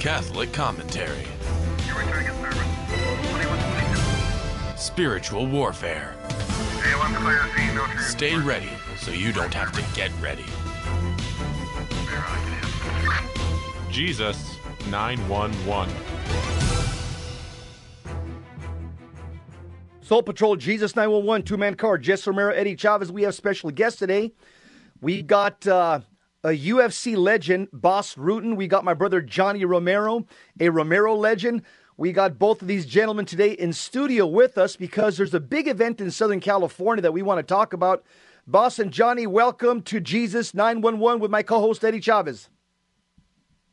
[0.00, 1.26] Catholic commentary.
[4.74, 6.16] Spiritual warfare.
[7.98, 10.46] Stay ready so you don't have to get ready.
[13.90, 14.56] Jesus
[14.88, 15.94] 911.
[20.00, 23.12] Soul Patrol, Jesus 911, two man car, Jess Romero, Eddie Chavez.
[23.12, 24.32] We have special guests today.
[25.02, 26.00] We got uh,
[26.42, 28.56] a UFC legend, Bas Rutten.
[28.56, 30.26] We got my brother Johnny Romero,
[30.58, 31.62] a Romero legend.
[31.96, 35.68] We got both of these gentlemen today in studio with us because there's a big
[35.68, 38.04] event in Southern California that we want to talk about.
[38.46, 42.48] Bas and Johnny, welcome to Jesus 911 with my co host Eddie Chavez.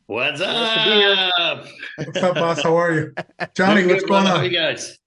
[0.06, 1.66] What's up?
[1.96, 2.62] What's up, Bas?
[2.62, 3.14] How are you?
[3.54, 4.44] Johnny, what's going How on?
[4.44, 4.98] you guys?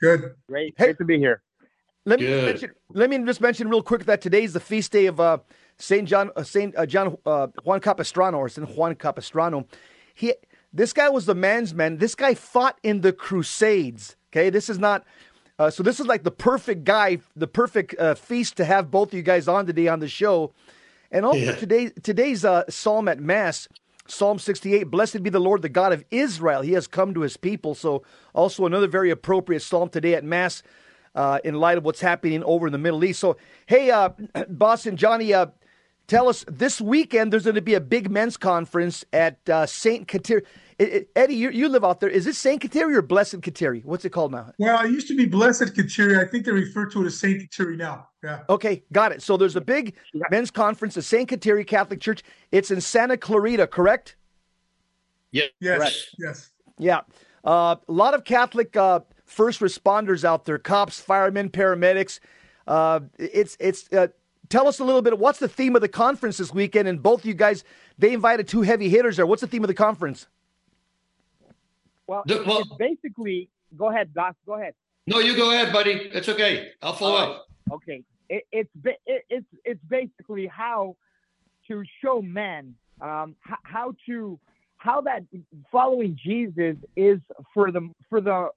[0.00, 0.34] Good.
[0.48, 0.86] Great, Hey.
[0.86, 1.42] great to be here.
[2.06, 5.06] Let me mention, let me just mention real quick that today is the feast day
[5.06, 5.38] of uh,
[5.78, 9.66] Saint John uh, Saint uh, John uh, Juan Capistrano or Saint Juan Capistrano.
[10.14, 10.34] He
[10.72, 11.98] this guy was the man's man.
[11.98, 14.16] This guy fought in the Crusades.
[14.32, 15.04] Okay, this is not.
[15.58, 19.08] Uh, so this is like the perfect guy, the perfect uh, feast to have both
[19.08, 20.52] of you guys on today on the show,
[21.10, 21.52] and also Yeah.
[21.56, 23.68] today today's uh, psalm at mass,
[24.06, 24.84] Psalm sixty eight.
[24.84, 26.62] Blessed be the Lord, the God of Israel.
[26.62, 27.74] He has come to His people.
[27.74, 28.02] So
[28.34, 30.62] also another very appropriate psalm today at mass
[31.14, 33.20] uh, in light of what's happening over in the Middle East.
[33.20, 34.10] So, hey, uh,
[34.48, 35.46] Bas and Johnny, uh,
[36.06, 40.06] tell us this weekend there's going to be a big men's conference at uh, St.
[40.06, 40.42] Kateri.
[40.78, 42.08] I- I- Eddie, you, you live out there.
[42.10, 42.60] Is it St.
[42.62, 43.84] Kateri or Blessed Kateri?
[43.84, 44.52] What's it called now?
[44.58, 46.18] Well, it used to be Blessed Kateri.
[46.18, 48.08] I think they refer to it as Saint Kateri now.
[48.22, 48.40] Yeah.
[48.48, 49.22] Okay, got it.
[49.22, 49.94] So there's a big
[50.30, 51.28] men's conference at St.
[51.28, 52.22] Kateri Catholic Church.
[52.52, 54.16] It's in Santa Clarita, correct?
[55.32, 55.50] Yes.
[55.60, 55.78] Yes.
[55.78, 55.96] Correct.
[56.18, 56.50] Yes.
[56.78, 57.00] Yeah.
[57.44, 62.20] Uh, a lot of Catholic uh, first responders out there, cops, firemen, paramedics.
[62.66, 63.88] Uh, it's it's.
[64.48, 65.18] Tell us a little bit.
[65.18, 66.86] What's the theme of the conference this weekend?
[66.88, 67.64] And both of you guys,
[67.98, 69.26] they invited two heavy hitters there.
[69.26, 70.26] What's the theme of the conference?
[72.06, 74.36] Well, The- well- it's basically, go ahead, Doc.
[74.46, 74.74] Go ahead.
[75.06, 75.92] No, you go ahead, buddy.
[75.92, 76.72] It's okay.
[76.82, 77.36] I'll follow All right.
[77.36, 77.46] up.
[77.72, 80.96] Okay, it, it's it, it's it's basically how
[81.68, 84.38] to show men um, h- how to
[84.76, 85.22] how that
[85.72, 87.18] following Jesus is
[87.52, 88.50] for the for the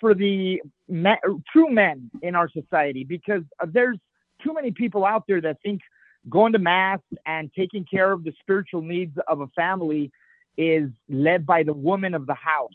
[0.00, 1.16] for the me-
[1.52, 3.98] true men in our society because there's
[4.46, 5.80] too many people out there that think
[6.28, 10.10] going to mass and taking care of the spiritual needs of a family
[10.56, 12.70] is led by the woman of the house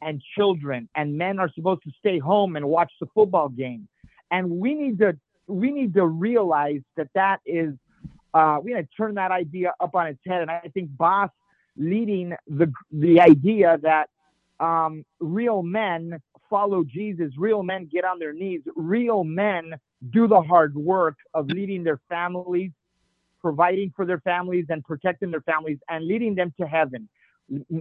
[0.00, 3.88] and children and men are supposed to stay home and watch the football game.
[4.30, 7.74] And we need to we need to realize that that is
[8.34, 10.42] uh, we need to turn that idea up on its head.
[10.42, 11.30] And i think Bas
[11.76, 14.08] leading the the idea that
[14.60, 19.74] um, real men follow jesus real men get on their knees real men
[20.10, 22.70] do the hard work of leading their families
[23.40, 27.08] providing for their families and protecting their families and leading them to heaven.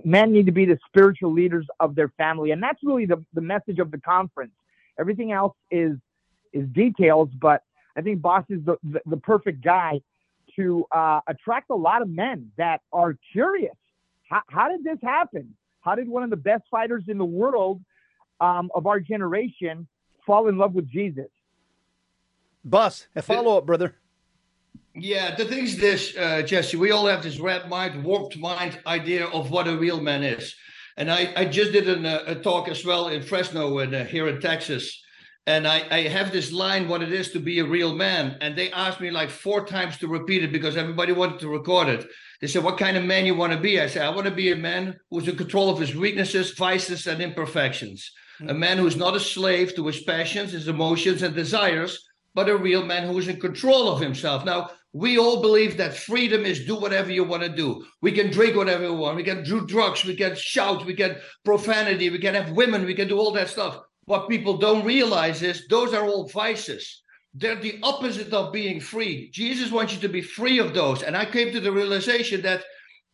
[0.05, 2.51] Men need to be the spiritual leaders of their family.
[2.51, 4.53] And that's really the, the message of the conference.
[4.99, 5.97] Everything else is
[6.53, 7.61] is details but
[7.97, 9.99] i think Bas is the, the, the perfect guy
[10.55, 13.75] to uh, attract a lot of men that are curious.
[14.29, 15.55] How, how did this happen?
[15.81, 17.81] How did one of the best fighters in the world
[18.39, 19.87] um, of our generation
[20.25, 21.27] fall in love with jesus
[22.67, 23.95] Bas, a follow up, brother.
[24.93, 28.77] Yeah, the thing is this, uh, Jesse, we all have this red mind, warped mind
[28.85, 30.53] idea of what a real man is.
[30.97, 34.03] And I, I just did an, uh, a talk as well in Fresno and uh,
[34.03, 35.01] here in Texas.
[35.45, 38.35] And I, I have this line, what it is to be a real man.
[38.41, 41.87] And they asked me like four times to repeat it because everybody wanted to record
[41.87, 42.05] it.
[42.41, 43.79] They said, What kind of man you want to be?
[43.79, 47.07] I said, I want to be a man who's in control of his weaknesses, vices,
[47.07, 48.11] and imperfections.
[48.47, 52.06] A man who's not a slave to his passions, his emotions, and desires,
[52.37, 54.45] but a real man who is in control of himself.
[54.45, 57.83] Now, we all believe that freedom is do whatever you want to do.
[58.03, 59.15] We can drink whatever we want.
[59.15, 60.05] We can do drugs.
[60.05, 60.85] We can shout.
[60.85, 62.11] We can profanity.
[62.11, 62.85] We can have women.
[62.85, 63.79] We can do all that stuff.
[64.05, 67.01] What people don't realize is those are all vices.
[67.33, 69.31] They're the opposite of being free.
[69.33, 71.01] Jesus wants you to be free of those.
[71.01, 72.63] And I came to the realization that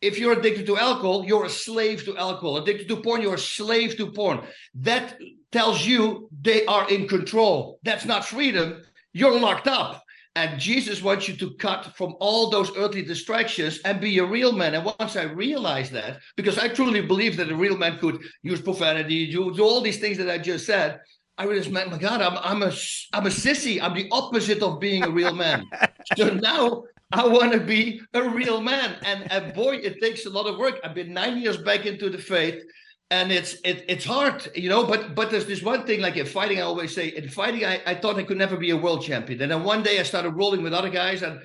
[0.01, 2.57] if you're addicted to alcohol, you're a slave to alcohol.
[2.57, 4.41] Addicted to porn, you're a slave to porn.
[4.75, 5.17] That
[5.53, 7.79] tells you they are in control.
[7.83, 8.83] That's not freedom.
[9.13, 10.03] You're locked up.
[10.35, 14.51] And Jesus wants you to cut from all those earthly distractions and be a real
[14.51, 14.73] man.
[14.73, 18.59] And once I realized that, because I truly believe that a real man could use
[18.59, 20.99] profanity, do, do all these things that I just said,
[21.37, 22.71] I realized, man, my God, I'm I'm a
[23.11, 23.81] I'm a sissy.
[23.81, 25.65] I'm the opposite of being a real man.
[26.17, 28.97] so now I want to be a real man.
[29.03, 30.79] And, and boy, it takes a lot of work.
[30.83, 32.63] I've been nine years back into the faith,
[33.11, 34.85] and it's it, it's hard, you know.
[34.85, 37.81] But but there's this one thing, like in fighting, I always say, in fighting, I,
[37.85, 39.41] I thought I could never be a world champion.
[39.41, 41.39] And then one day I started rolling with other guys, and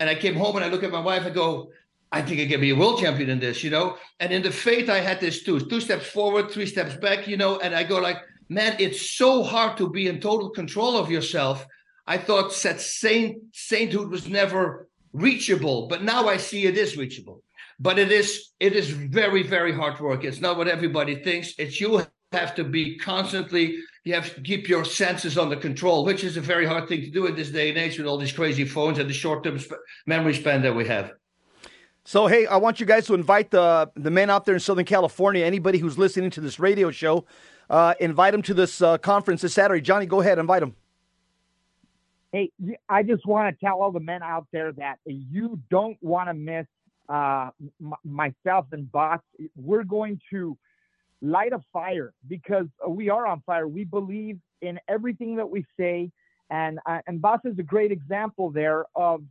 [0.00, 1.70] and I came home and I look at my wife and go,
[2.12, 3.96] I think I can be a world champion in this, you know.
[4.20, 7.36] And in the faith, I had this too: two steps forward, three steps back, you
[7.36, 7.58] know.
[7.58, 8.18] And I go like,
[8.48, 11.66] man, it's so hard to be in total control of yourself.
[12.06, 17.43] I thought that saint sainthood was never reachable, but now I see it is reachable.
[17.80, 20.24] But it is it is very very hard work.
[20.24, 21.54] It's not what everybody thinks.
[21.58, 23.78] It's you have to be constantly.
[24.04, 27.10] You have to keep your senses under control, which is a very hard thing to
[27.10, 29.58] do in this day and age with all these crazy phones and the short term
[29.58, 31.12] sp- memory span that we have.
[32.04, 34.84] So hey, I want you guys to invite the the men out there in Southern
[34.84, 35.44] California.
[35.44, 37.24] Anybody who's listening to this radio show,
[37.70, 39.80] uh, invite them to this uh, conference this Saturday.
[39.80, 40.76] Johnny, go ahead, invite them.
[42.30, 42.50] Hey,
[42.88, 46.34] I just want to tell all the men out there that you don't want to
[46.34, 46.66] miss
[47.08, 49.20] uh, m- myself and Bas.
[49.56, 50.56] We're going to
[51.22, 53.66] light a fire because we are on fire.
[53.66, 56.10] We believe in everything that we say,
[56.50, 59.22] and uh, and Bas is a great example there of,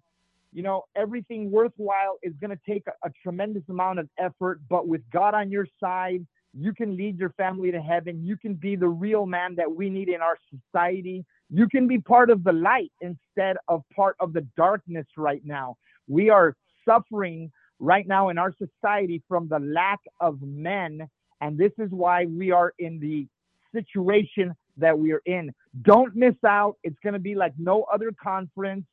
[0.52, 4.88] you know, everything worthwhile is going to take a, a tremendous amount of effort, but
[4.88, 6.26] with God on your side,
[6.58, 8.24] you can lead your family to heaven.
[8.24, 11.26] You can be the real man that we need in our society.
[11.50, 15.78] You can be part of the light instead of part of the darkness right now.
[16.08, 16.56] We are
[16.88, 17.52] suffering
[17.84, 21.08] right now in our society from the lack of men.
[21.42, 23.28] And this is why we are in the
[23.74, 25.54] situation that we are in.
[25.82, 26.78] Don't miss out.
[26.84, 28.86] It's going to be like no other conference.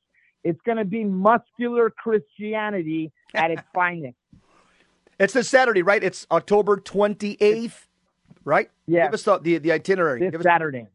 [0.42, 4.16] It's going to be muscular Christianity at its finest.
[5.18, 6.02] It's this Saturday, right?
[6.02, 7.86] It's October 28th,
[8.44, 8.70] right?
[8.86, 9.04] Yeah.
[9.06, 10.20] Give us the, the, the itinerary.
[10.20, 10.86] This Give us Saturday.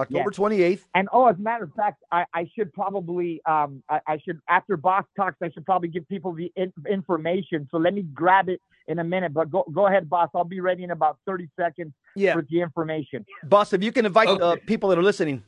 [0.00, 0.38] October yes.
[0.38, 0.80] 28th.
[0.94, 4.40] And oh, as a matter of fact, I, I should probably, um, I, I, should
[4.48, 7.68] after Bas talks, I should probably give people the in, information.
[7.70, 9.32] So let me grab it in a minute.
[9.32, 10.28] But go go ahead, Bas.
[10.34, 12.34] I'll be ready in about 30 seconds yeah.
[12.34, 13.24] with the information.
[13.44, 14.38] Bas, if you can invite Okay.
[14.38, 15.42] the people that are listening.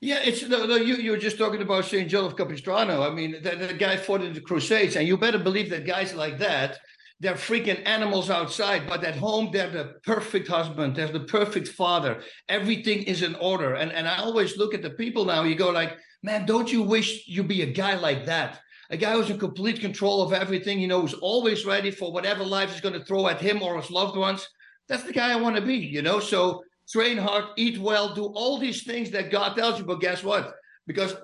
[0.00, 0.76] Yeah, it's no, no.
[0.76, 3.02] You you were just talking about Saint John of Capistrano.
[3.02, 6.14] I mean, the, the guy fought in the Crusades, and you better believe that guys
[6.14, 6.78] like that,
[7.20, 12.22] they're freaking animals outside, but at home they're the perfect husband, they're the perfect father.
[12.48, 15.42] Everything is in order, and and I always look at the people now.
[15.42, 18.60] You go like, man, don't you wish you be a guy like that?
[18.90, 20.78] A guy who's in complete control of everything.
[20.78, 23.76] You know, who's always ready for whatever life is going to throw at him or
[23.80, 24.48] his loved ones.
[24.88, 25.76] That's the guy I want to be.
[25.76, 29.84] You know, so train hard, eat well, do all these things that God tells you.
[29.84, 30.54] But guess what?
[30.86, 31.14] Because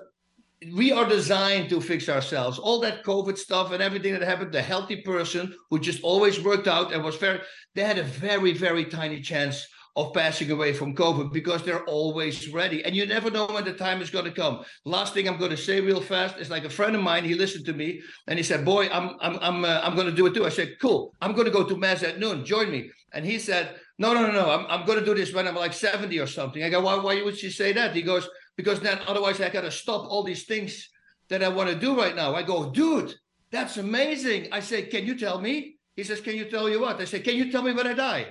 [0.73, 2.59] we are designed to fix ourselves.
[2.59, 6.67] All that COVID stuff and everything that happened, the healthy person who just always worked
[6.67, 7.39] out and was very,
[7.73, 9.67] they had a very, very tiny chance
[9.97, 12.83] of passing away from COVID because they're always ready.
[12.83, 14.63] And you never know when the time is going to come.
[14.83, 17.33] Last thing I'm going to say real fast is like a friend of mine, he
[17.33, 20.25] listened to me and he said, boy, I'm, I'm, I'm, uh, I'm going to do
[20.25, 20.45] it too.
[20.45, 21.15] I said, cool.
[21.21, 22.43] I'm going to go to mass at noon.
[22.43, 22.91] Join me.
[23.13, 24.49] And he said, no, no, no, no.
[24.49, 26.61] I'm, I'm going to do this when I'm like 70 or something.
[26.61, 27.95] I go, why, why would you say that?
[27.95, 30.89] He goes, because then otherwise I got to stop all these things
[31.29, 32.35] that I want to do right now.
[32.35, 33.13] I go, dude,
[33.51, 34.47] that's amazing.
[34.51, 35.77] I say, can you tell me?
[35.95, 36.99] He says, can you tell you what?
[36.99, 38.27] I say, can you tell me when I die?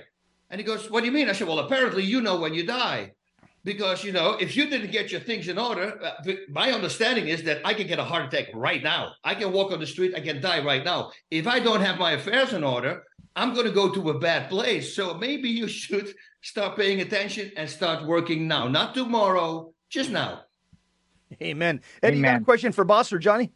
[0.49, 1.29] And he goes, what do you mean?
[1.29, 3.11] I said, well, apparently you know when you die.
[3.63, 7.41] Because, you know, if you didn't get your things in order, uh, my understanding is
[7.43, 9.13] that I can get a heart attack right now.
[9.23, 11.11] I can walk on the street, I can die right now.
[11.31, 13.03] If I don't have my affairs in order,
[13.35, 14.95] I'm going to go to a bad place.
[14.95, 20.41] So maybe you should start paying attention and start working now, not tomorrow, just now.
[21.41, 21.81] Amen.
[22.03, 23.51] Eddie, you got a question for Boss or Johnny?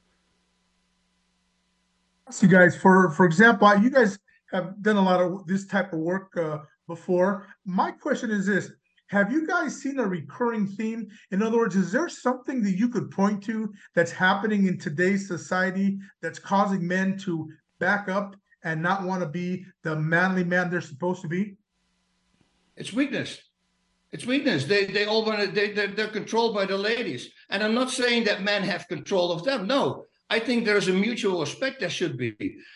[2.27, 4.19] ask you guys for for example you guys
[4.51, 8.71] have done a lot of this type of work uh, before my question is this
[9.07, 12.87] have you guys seen a recurring theme in other words is there something that you
[12.87, 18.79] could point to that's happening in today's society that's causing men to back up and
[18.79, 21.57] not want to be the manly man they're supposed to be
[22.77, 23.41] It's weakness.
[24.11, 24.65] It's weakness.
[24.65, 25.47] They they all want to.
[25.47, 27.29] They they're, they're controlled by the ladies.
[27.49, 29.67] And I'm not saying that men have control of them.
[29.67, 32.35] No, I think there's a mutual respect there should be.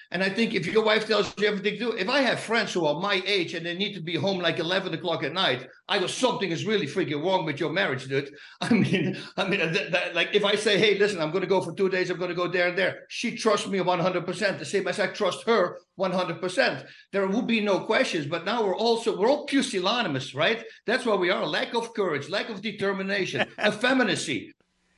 [0.10, 2.74] And I think if your wife tells you everything to do, if I have friends
[2.74, 5.68] who are my age and they need to be home like 11 o'clock at night,
[5.88, 8.34] I go something is really freaking wrong with your marriage, dude.
[8.62, 11.48] I mean, I mean, that, that, like if I say, hey, listen, I'm going to
[11.48, 13.04] go for two days, I'm going to go there and there.
[13.10, 14.60] She trusts me 100%.
[14.60, 16.88] The same as I trust her 100%.
[17.12, 18.26] There will be no questions.
[18.26, 20.64] But now we're also we're all pusillanimous, right?
[20.88, 21.46] That's why we are.
[21.46, 24.54] Lack of courage, lack of determination, effeminacy.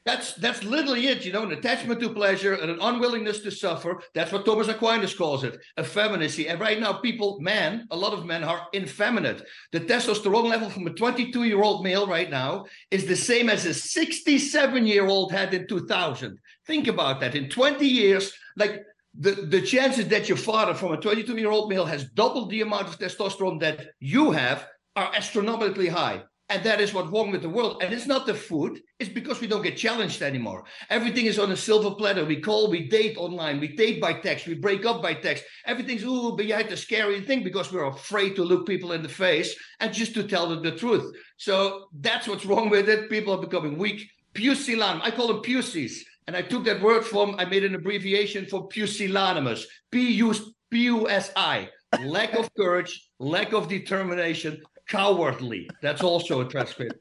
[0.06, 4.04] That's that's literally it, you know, an attachment to pleasure and an unwillingness to suffer.
[4.14, 6.48] That's what Thomas Aquinas calls it, effeminacy.
[6.48, 9.42] And right now, people, men, a lot of men are effeminate.
[9.72, 15.32] The testosterone level from a 22-year-old male right now is the same as a 67-year-old
[15.32, 16.38] had in 2000.
[16.68, 17.34] Think about that.
[17.34, 18.84] In 20 years, like
[19.18, 22.62] the, the chances that your father from a 22 year old male has doubled the
[22.62, 26.24] amount of testosterone that you have are astronomically high.
[26.50, 27.82] And that is what's wrong with the world.
[27.82, 30.64] And it's not the food, it's because we don't get challenged anymore.
[30.92, 32.24] Everything is on a silver platter.
[32.24, 35.44] We call, we date online, we date by text, we break up by text.
[35.66, 39.56] Everything's ooh, behind the scary thing because we're afraid to look people in the face
[39.80, 41.12] and just to tell them the truth.
[41.38, 43.10] So that's what's wrong with it.
[43.10, 44.08] People are becoming weak.
[44.36, 45.04] Pusillanimous.
[45.04, 46.06] I call them pussies.
[46.28, 49.66] And I took that word from, I made an abbreviation for pusillanimous.
[49.92, 51.70] P-U-S-I.
[52.04, 55.70] Lack of courage, lack of determination, cowardly.
[55.82, 57.00] That's also a transcript.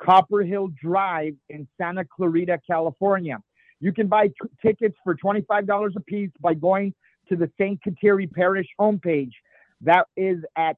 [0.00, 3.38] Copper Hill Drive in Santa Clarita, California.
[3.80, 6.94] You can buy t- tickets for $25 a piece by going
[7.28, 7.80] to the St.
[7.82, 9.32] Kateri Parish homepage.
[9.82, 10.76] That is at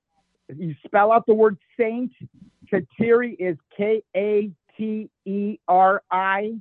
[0.49, 2.13] you spell out the word saint.
[2.73, 6.55] Kateri is K A T E R I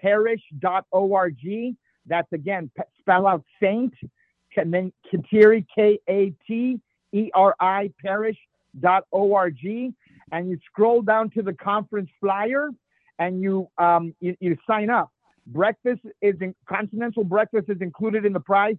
[0.00, 1.76] parish.org.
[2.06, 2.70] That's again,
[3.00, 3.94] spell out saint,
[4.56, 6.80] and then Kateri, K A T
[7.12, 9.94] E R I parish.org.
[10.32, 12.70] And you scroll down to the conference flyer
[13.18, 15.10] and you, um, you, you sign up.
[15.46, 18.76] Breakfast is in, continental breakfast is included in the price.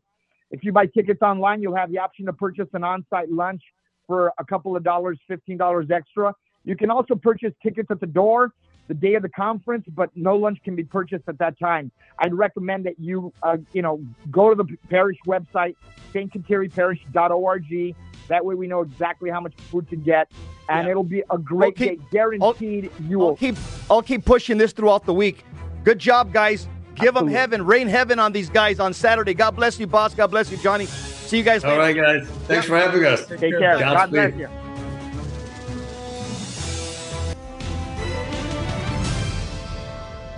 [0.52, 3.62] If you buy tickets online, you'll have the option to purchase an on-site lunch
[4.08, 6.34] for a couple of dollars, $15 extra.
[6.64, 8.52] You can also purchase tickets at the door
[8.88, 11.92] the day of the conference, but no lunch can be purchased at that time.
[12.20, 15.76] I'd recommend that you, uh, you know, go to the parish website,
[16.14, 17.96] stkateriparish.org.
[18.30, 20.32] That way we know exactly how much food to get,
[20.70, 20.92] and yeah.
[20.92, 22.08] it'll be a great keep, day.
[22.12, 23.30] Guaranteed I'll, you will.
[23.30, 23.56] I'll keep,
[23.90, 25.46] I'll keep pushing this throughout the week.
[25.84, 26.68] Good job, guys.
[26.96, 27.34] Give Absolutely.
[27.34, 29.34] them heaven, rain heaven on these guys on Saturday.
[29.34, 30.14] God bless you, Bas.
[30.14, 30.88] God bless you, Johnny.
[31.28, 31.76] See you guys later.
[31.76, 32.26] All right, guys.
[32.48, 32.70] Thanks yeah.
[32.70, 33.26] for having us.
[33.26, 33.78] Take, Take care.
[33.78, 34.48] God, God bless you.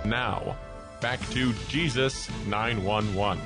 [0.04, 0.56] Now,
[1.00, 3.40] back to Jesus 911.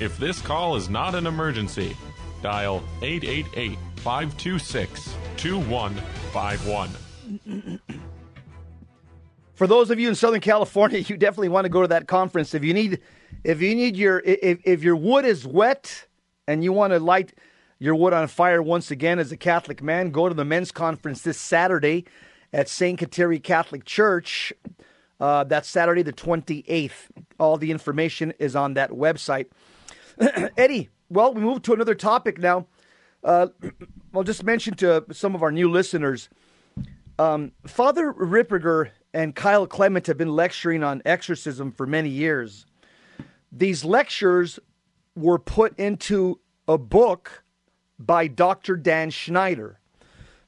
[0.00, 1.94] If this call is not an emergency,
[2.40, 6.88] dial 888 526 2151.
[9.52, 12.54] For those of you in Southern California, you definitely want to go to that conference.
[12.54, 13.02] If you need
[13.44, 16.06] if you need your if, if your wood is wet
[16.46, 17.34] and you want to light
[17.78, 21.22] your wood on fire once again as a Catholic man, go to the men's conference
[21.22, 22.04] this Saturday
[22.52, 22.98] at St.
[22.98, 24.52] Kateri Catholic Church.
[25.20, 27.08] Uh, that's Saturday the 28th.
[27.38, 29.46] All the information is on that website.
[30.56, 32.66] Eddie, well, we move to another topic now.
[33.22, 33.48] Uh,
[34.14, 36.28] I'll just mention to some of our new listeners
[37.18, 42.66] um, Father Ripperger and Kyle Clement have been lecturing on exorcism for many years.
[43.50, 44.58] These lectures
[45.14, 47.44] were put into a book
[47.98, 48.76] by Dr.
[48.76, 49.80] Dan Schneider.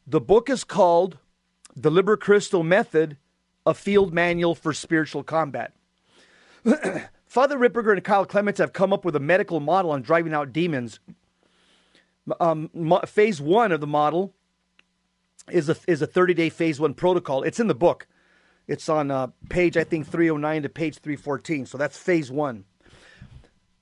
[0.07, 1.19] The book is called
[1.75, 3.17] The Liber Christo Method,
[3.67, 5.73] a field manual for spiritual combat.
[7.27, 10.53] Father Ripperger and Kyle Clements have come up with a medical model on driving out
[10.53, 11.01] demons.
[12.39, 12.71] Um,
[13.07, 14.35] phase one of the model
[15.51, 17.43] is a is a 30 day phase one protocol.
[17.43, 18.07] It's in the book.
[18.69, 21.67] It's on uh, page I think 309 to page 314.
[21.67, 22.65] So that's phase one.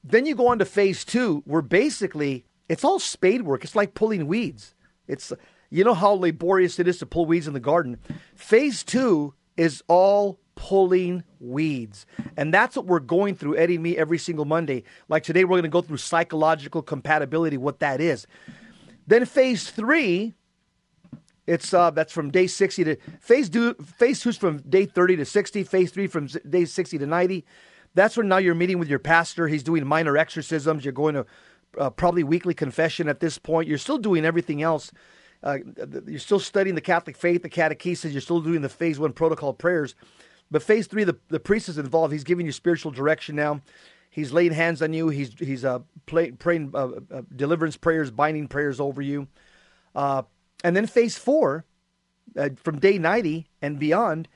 [0.05, 3.65] Then you go on to phase two, where basically it's all spade work.
[3.65, 4.75] It's like pulling weeds.
[5.07, 5.33] It's
[5.71, 7.99] you know how laborious it is to pull weeds in the garden.
[8.35, 12.07] Phase two is all pulling weeds.
[12.37, 14.83] And that's what we're going through, Eddie and me, every single Monday.
[15.09, 18.27] Like today, we're going to go through psychological compatibility, what that is.
[19.07, 20.35] Then phase three,
[21.47, 25.25] it's uh, that's from day 60 to phase two, phase two's from day 30 to
[25.25, 27.45] 60, phase three from day 60 to 90.
[27.95, 29.49] That's when now you're meeting with your pastor.
[29.49, 30.85] He's doing minor exorcisms.
[30.85, 31.27] You're going to
[31.79, 33.69] uh, probably weekly confession at this point.
[33.69, 34.93] You're still doing everything else.
[35.43, 35.59] Uh,
[36.07, 38.13] you're still studying the Catholic faith, the catechesis.
[38.13, 39.95] You're still doing the phase one protocol prayers.
[40.51, 42.13] But phase three, the, the priest is involved.
[42.13, 43.61] He's giving you spiritual direction now.
[44.11, 45.11] He's laying hands on you.
[45.11, 49.29] He's he's uh, play, praying uh, uh, deliverance prayers, binding prayers over you.
[49.95, 50.23] Uh,
[50.65, 51.65] and then phase four,
[52.37, 54.29] uh, from day 90 and beyond,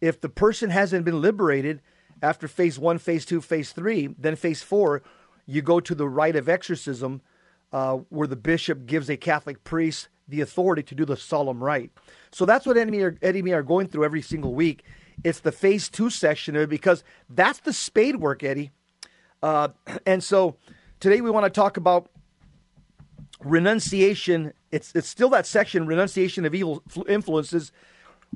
[0.00, 1.82] if the person hasn't been liberated
[2.22, 5.02] after phase one, phase two, phase three, then phase four,
[5.46, 7.22] you go to the rite of exorcism,
[7.72, 11.90] uh, where the bishop gives a Catholic priest the authority to do the solemn rite.
[12.30, 14.84] So that's what Eddie and me are going through every single week.
[15.24, 18.70] It's the phase two section of it because that's the spade work, Eddie.
[19.42, 19.68] Uh,
[20.06, 20.56] and so
[21.00, 22.10] today we want to talk about
[23.40, 24.52] renunciation.
[24.70, 27.72] It's it's still that section, renunciation of evil influences.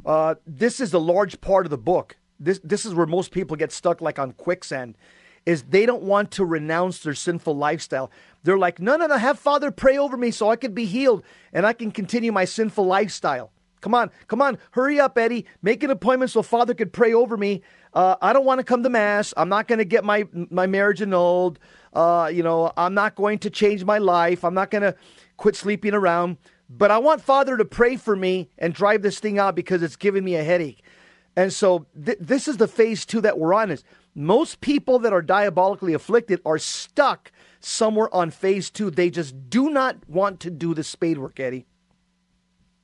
[0.06, 2.16] Uh, this is a large part of the book.
[2.42, 4.96] This this is where most people get stuck, like on quicksand.
[5.44, 8.12] Is they don't want to renounce their sinful lifestyle.
[8.44, 11.24] They're like, no, no, no, have Father pray over me so I can be healed
[11.52, 13.50] and I can continue my sinful lifestyle.
[13.80, 15.44] Come on, come on, hurry up, Eddie.
[15.60, 17.62] Make an appointment so Father could pray over me.
[17.92, 19.34] Uh, I don't want to come to mass.
[19.36, 21.58] I'm not going to get my my marriage annulled.
[21.92, 24.44] Uh, you know, I'm not going to change my life.
[24.44, 24.94] I'm not going to
[25.36, 26.36] quit sleeping around.
[26.70, 29.96] But I want Father to pray for me and drive this thing out because it's
[29.96, 30.82] giving me a headache.
[31.36, 33.70] And so th- this is the phase two that we're on.
[33.70, 33.84] Is
[34.14, 38.90] most people that are diabolically afflicted are stuck somewhere on phase two.
[38.90, 41.66] They just do not want to do the spade work, Eddie.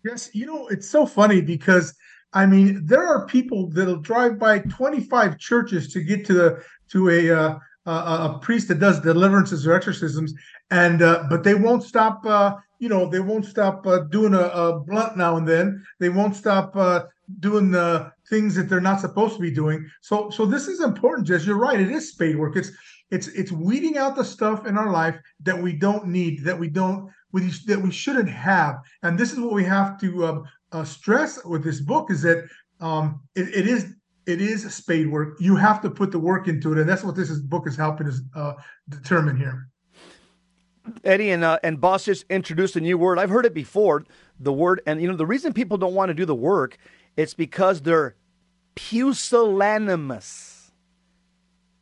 [0.04, 1.94] Yes, you know, it's so funny because
[2.32, 7.10] I mean, there are people that'll drive by 25 churches to get to the to
[7.10, 10.34] a uh, a, a priest that does deliverances or exorcisms,
[10.70, 12.24] and uh, but they won't stop.
[12.24, 15.84] Uh, you know, they won't stop uh, doing a, a, blunt now and then.
[15.98, 17.06] They won't stop uh,
[17.40, 19.88] doing the things that they're not supposed to be doing.
[20.00, 21.46] So, so this is important, Jess.
[21.46, 21.80] You're right.
[21.80, 22.56] It is spade work.
[22.56, 22.70] It's
[23.10, 26.68] it's it's weeding out the stuff in our life that we don't need, that we
[26.68, 28.76] don't, we, that we shouldn't have.
[29.02, 32.46] And this is what we have to um, uh, stress with this book is that
[32.80, 33.94] um, it, it is
[34.26, 35.36] it is spade work.
[35.40, 37.76] You have to put the work into it, and that's what this is, book is
[37.76, 38.52] helping us uh,
[38.88, 39.68] determine here.
[41.04, 43.18] Eddie and uh, and Bas just introduced a new word.
[43.18, 44.04] I've heard it before.
[44.38, 46.76] The word, and you know, the reason people don't want to do the work,
[47.16, 48.14] it's because they're
[48.78, 50.70] pusillanimous.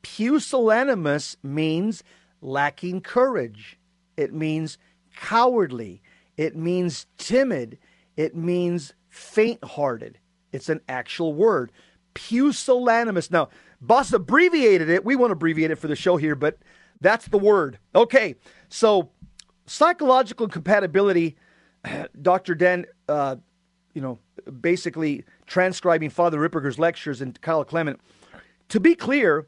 [0.02, 2.02] Pusillanimous means
[2.40, 3.78] lacking courage.
[4.16, 4.78] It means
[5.14, 6.00] cowardly.
[6.38, 7.76] It means timid.
[8.16, 10.18] It means faint hearted.
[10.52, 11.70] It's an actual word.
[12.14, 13.30] Pusillanimous.
[13.30, 15.04] Now, Bas abbreviated it.
[15.04, 16.58] We won't abbreviate it for the show here, but
[17.02, 17.78] that's the word.
[17.94, 18.36] Okay,
[18.70, 19.10] so
[19.66, 21.36] psychological compatibility,
[22.22, 22.54] Dr.
[22.54, 23.36] Dan, uh,
[23.92, 24.18] you know,
[24.60, 28.00] basically transcribing Father Ripperger's lectures and Kyle Clement.
[28.70, 29.46] To be clear,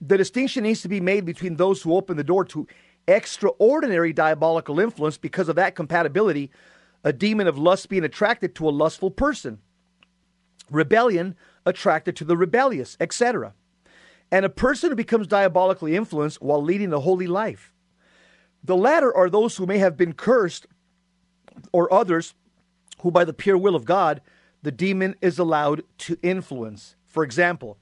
[0.00, 2.66] the distinction needs to be made between those who open the door to
[3.06, 6.50] extraordinary diabolical influence because of that compatibility,
[7.02, 9.58] a demon of lust being attracted to a lustful person,
[10.70, 11.34] rebellion
[11.64, 13.54] attracted to the rebellious, etc.
[14.30, 17.72] And a person who becomes diabolically influenced while leading a holy life.
[18.62, 20.66] The latter are those who may have been cursed,
[21.72, 22.34] or others
[23.00, 24.20] who, by the pure will of God,
[24.62, 26.96] the demon is allowed to influence.
[27.06, 27.78] For example,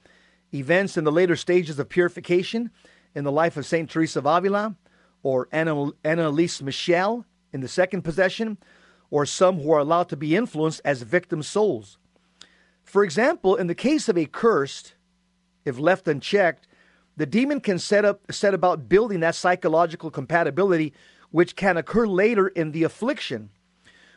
[0.52, 2.70] events in the later stages of purification
[3.14, 3.88] in the life of St.
[3.88, 4.76] Teresa of Avila,
[5.22, 8.58] or Anneliese Michel in the second possession,
[9.10, 11.98] or some who are allowed to be influenced as victim souls.
[12.84, 14.94] For example, in the case of a cursed,
[15.64, 16.68] if left unchecked,
[17.16, 20.92] the demon can set up set about building that psychological compatibility
[21.30, 23.50] which can occur later in the affliction.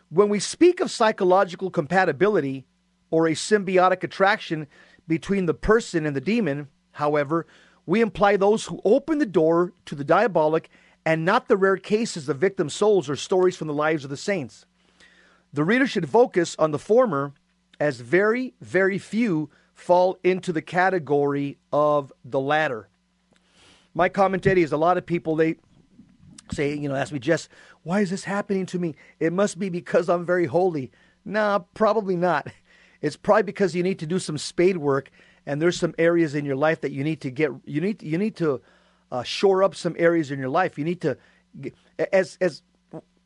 [0.10, 2.66] When we speak of psychological compatibility
[3.12, 4.68] or a symbiotic attraction
[5.08, 7.46] between the person and the demon, however,
[7.86, 10.70] we imply those who open the door to the diabolic
[11.06, 14.18] and not the rare cases of victim souls or stories from the lives of the
[14.18, 14.66] saints.
[15.54, 17.34] The reader should focus on the former,
[17.80, 22.90] as very, very few fall into the category of the latter.
[23.94, 25.56] My commentary is a lot of people, they
[26.52, 27.48] say, you know, ask me, Jess,
[27.90, 28.94] why is this happening to me?
[29.20, 30.92] It must be because I'm very holy.
[31.26, 32.48] Nah, probably not.
[33.02, 35.10] It's probably because you need to do some spade work
[35.48, 38.20] and there's some areas in your life that you need to get, you need, you
[38.20, 38.62] need to
[39.12, 40.78] uh, shore up some areas in your life.
[40.78, 41.18] You need to,
[42.14, 42.62] as as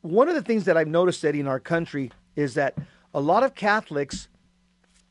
[0.00, 2.78] one of the things that I've noticed Eddie in our country is that
[3.12, 4.28] a lot of Catholics,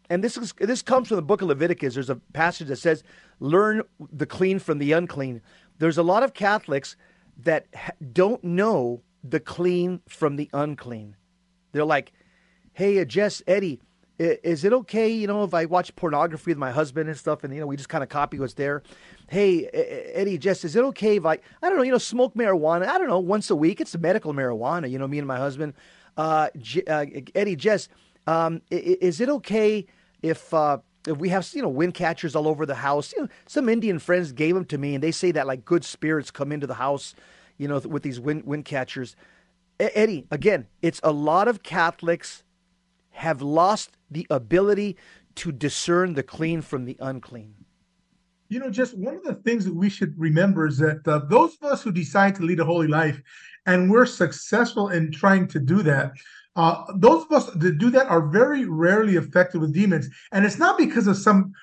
[0.09, 1.93] and this is this comes from the book of Leviticus.
[1.93, 3.03] There's a passage that says,
[3.39, 5.41] "Learn the clean from the unclean."
[5.77, 6.95] There's a lot of Catholics
[7.43, 7.67] that
[8.13, 11.15] don't know the clean from the unclean.
[11.71, 12.11] They're like,
[12.73, 13.81] "Hey, uh, Jess, Eddie."
[14.19, 17.51] Is it okay, you know, if I watch pornography with my husband and stuff, and
[17.51, 18.83] you know, we just kind of copy what's there?
[19.33, 19.65] hey,
[20.13, 22.87] Eddie, Jess, is it okay if I, I don't know, you know, smoke marijuana?
[22.87, 23.81] I don't know, once a week.
[23.81, 25.73] It's medical marijuana, you know, me and my husband.
[26.15, 26.49] Uh,
[26.87, 27.89] uh, Eddie, Jess,
[28.27, 29.85] um, is it okay
[30.21, 33.13] if, uh, if we have, you know, wind catchers all over the house?
[33.15, 35.83] You know, some Indian friends gave them to me, and they say that like good
[35.83, 37.15] spirits come into the house,
[37.57, 39.15] you know, with these wind, wind catchers.
[39.79, 42.43] Eddie, again, it's a lot of Catholics
[43.11, 44.95] have lost the ability
[45.35, 47.55] to discern the clean from the unclean
[48.53, 51.57] you know, just one of the things that we should remember is that uh, those
[51.59, 53.19] of us who decide to lead a holy life
[53.65, 56.11] and we're successful in trying to do that,
[56.55, 60.07] uh, those of us that do that are very rarely affected with demons.
[60.31, 61.53] And it's not because of some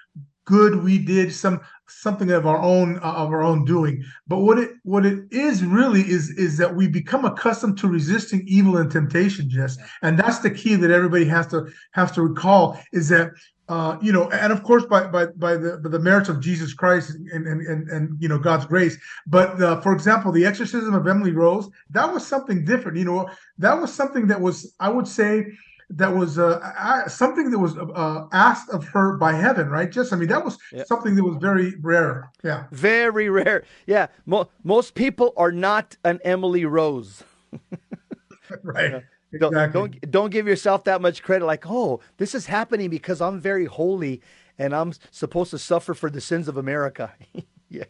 [0.44, 4.04] good we did, some something of our own uh, of our own doing.
[4.26, 8.42] But what it what it is really is is that we become accustomed to resisting
[8.46, 9.78] evil and temptation, Jess.
[10.02, 13.30] And that's the key that everybody has to has to recall is that
[13.70, 16.74] uh, you know, and of course by by by the by the merits of Jesus
[16.74, 18.96] Christ and and and, and you know God's grace.
[19.28, 22.98] But uh, for example, the exorcism of Emily Rose that was something different.
[22.98, 25.46] You know, that was something that was I would say
[25.90, 29.90] that was uh, something that was uh, asked of her by heaven, right?
[29.90, 30.86] Just, I mean, that was yep.
[30.86, 32.30] something that was very rare.
[32.44, 32.66] Yeah.
[32.70, 33.64] Very rare.
[33.86, 34.06] Yeah.
[34.24, 37.24] Mo- most people are not an Emily Rose.
[38.62, 39.02] right.
[39.38, 39.80] Don't, exactly.
[39.80, 41.44] don't don't give yourself that much credit.
[41.44, 44.22] Like, oh, this is happening because I'm very holy
[44.58, 47.12] and I'm supposed to suffer for the sins of America.
[47.68, 47.84] yeah.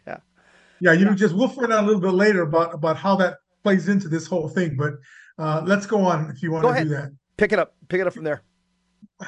[0.79, 1.15] Yeah, you yeah.
[1.15, 4.27] just we'll find out a little bit later about about how that plays into this
[4.27, 4.77] whole thing.
[4.77, 4.93] But
[5.37, 6.87] uh, let's go on if you want go to ahead.
[6.87, 7.11] do that.
[7.41, 7.73] Pick it up.
[7.89, 8.43] Pick it up from there.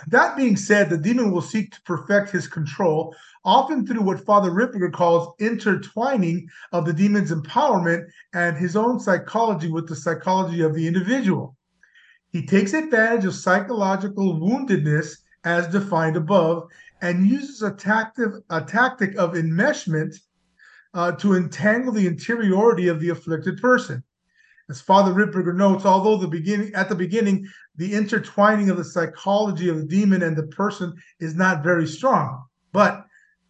[0.09, 4.51] That being said, the demon will seek to perfect his control, often through what Father
[4.51, 10.75] Ripperger calls intertwining of the demon's empowerment and his own psychology with the psychology of
[10.75, 11.57] the individual.
[12.29, 16.67] He takes advantage of psychological woundedness as defined above
[17.01, 20.15] and uses a, tactic, a tactic of enmeshment
[20.93, 24.03] uh, to entangle the interiority of the afflicted person.
[24.69, 29.69] As Father Ripperger notes, although the beginning at the beginning, the intertwining of the psychology
[29.69, 32.43] of the demon and the person is not very strong.
[32.71, 33.05] But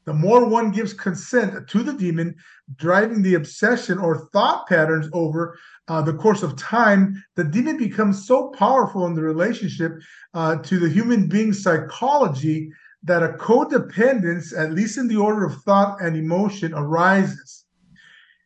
[0.06, 2.36] the more one gives consent to the demon,
[2.76, 5.58] driving the obsession or thought patterns over
[5.88, 9.94] uh, the course of time, the demon becomes so powerful in the relationship
[10.34, 12.70] uh, to the human being's psychology
[13.04, 17.63] that a codependence, at least in the order of thought and emotion, arises.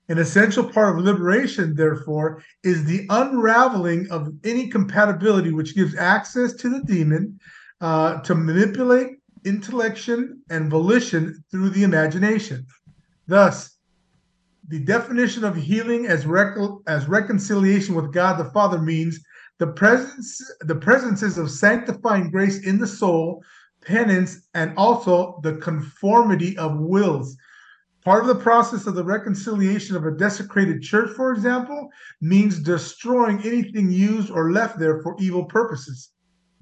[0.09, 6.53] An essential part of liberation, therefore, is the unraveling of any compatibility which gives access
[6.53, 7.39] to the demon
[7.81, 12.65] uh, to manipulate intellection and volition through the imagination.
[13.27, 13.77] Thus,
[14.67, 16.25] the definition of healing as,
[16.87, 19.19] as reconciliation with God the Father means
[19.59, 23.43] the presence the presences of sanctifying grace in the soul
[23.87, 27.37] penance, and also the conformity of wills.
[28.07, 31.89] Part of the process of the reconciliation of a desecrated church, for example,
[32.21, 36.11] means destroying anything used or left there for evil purposes.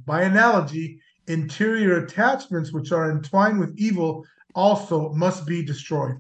[0.08, 6.16] By analogy, interior attachments which are entwined with evil also must be destroyed.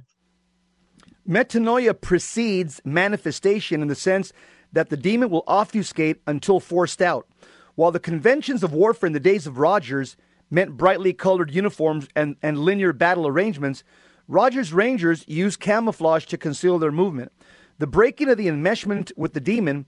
[1.28, 4.32] Metanoia precedes manifestation in the sense
[4.74, 7.28] that the demon will obfuscate until forced out.
[7.74, 10.18] While the conventions of warfare in the days of Rogers
[10.52, 13.84] meant brightly colored uniforms and, and linear battle arrangements,
[14.28, 17.32] Rogers' Rangers used camouflage to conceal their movement.
[17.78, 19.86] The breaking of the enmeshment with the demon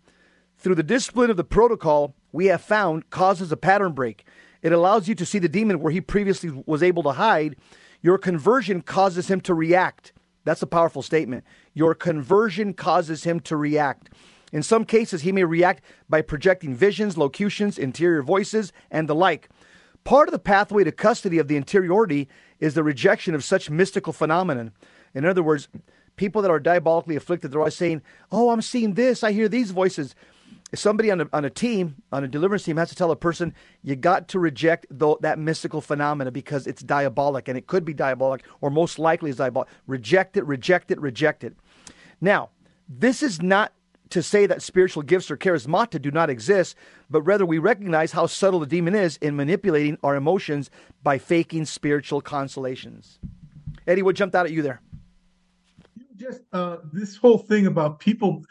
[0.57, 4.25] through the discipline of the protocol we have found causes a pattern break.
[4.61, 7.55] It allows you to see the demon where he previously was able to hide.
[8.01, 10.13] Your conversion causes him to react.
[10.43, 11.43] That's a powerful statement.
[11.73, 14.11] Your conversion causes him to react.
[14.53, 19.49] In some cases, he may react by projecting visions, locutions, interior voices, and the like.
[20.03, 24.13] Part of the pathway to custody of the interiority is the rejection of such mystical
[24.13, 24.71] phenomenon.
[25.13, 25.67] In other words,
[26.15, 29.71] people that are diabolically afflicted, they're always saying, Oh, I'm seeing this, I hear these
[29.71, 30.15] voices.
[30.71, 33.15] If somebody on a, on a team, on a deliverance team, has to tell a
[33.15, 37.85] person, You got to reject the, that mystical phenomena because it's diabolic, and it could
[37.85, 39.69] be diabolic, or most likely is diabolic.
[39.85, 41.55] Reject it, reject it, reject it.
[42.19, 42.49] Now,
[42.89, 43.71] this is not
[44.09, 46.75] to say that spiritual gifts or charismata do not exist,
[47.09, 50.69] but rather we recognize how subtle the demon is in manipulating our emotions
[51.03, 53.19] by faking spiritual consolations.
[53.85, 54.81] Eddie, what jumped out at you there?
[56.15, 58.43] Just uh, this whole thing about people,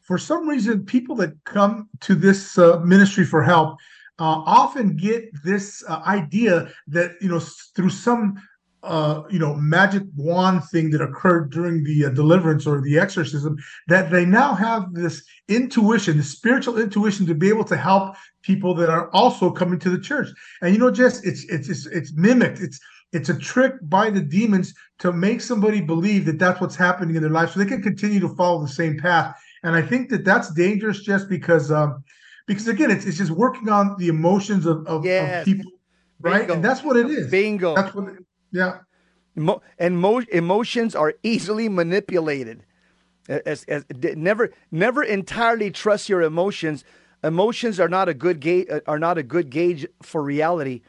[0.00, 3.78] for some reason, people that come to this uh, ministry for help
[4.18, 7.40] uh, often get this uh, idea that, you know,
[7.74, 8.40] through some
[8.82, 13.56] uh, you know, magic wand thing that occurred during the uh, deliverance or the exorcism,
[13.88, 18.74] that they now have this intuition, the spiritual intuition to be able to help people
[18.74, 20.28] that are also coming to the church.
[20.62, 22.60] And you know, just it's it's it's, it's mimicked.
[22.60, 22.80] It's
[23.12, 27.22] it's a trick by the demons to make somebody believe that that's what's happening in
[27.22, 29.36] their life, so they can continue to follow the same path.
[29.62, 32.02] And I think that that's dangerous, just because um,
[32.46, 35.40] because again, it's it's just working on the emotions of of, yes.
[35.40, 35.70] of people,
[36.20, 36.40] right?
[36.40, 36.54] Bingo.
[36.54, 37.30] And that's what it is.
[37.30, 37.74] Bingo.
[37.74, 38.08] That's what.
[38.08, 38.78] It, yeah.
[39.78, 42.64] And mo- emotions are easily manipulated.
[43.28, 43.84] As, as,
[44.16, 46.84] never, never entirely trust your emotions.
[47.22, 48.66] Emotions are not a good gauge.
[48.86, 50.82] Are not a good gauge for reality.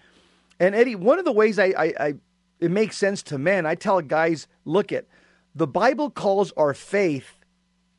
[0.59, 2.13] And Eddie, one of the ways I, I, I
[2.59, 3.65] it makes sense to men.
[3.65, 5.05] I tell guys, look at
[5.53, 7.37] the Bible calls our faith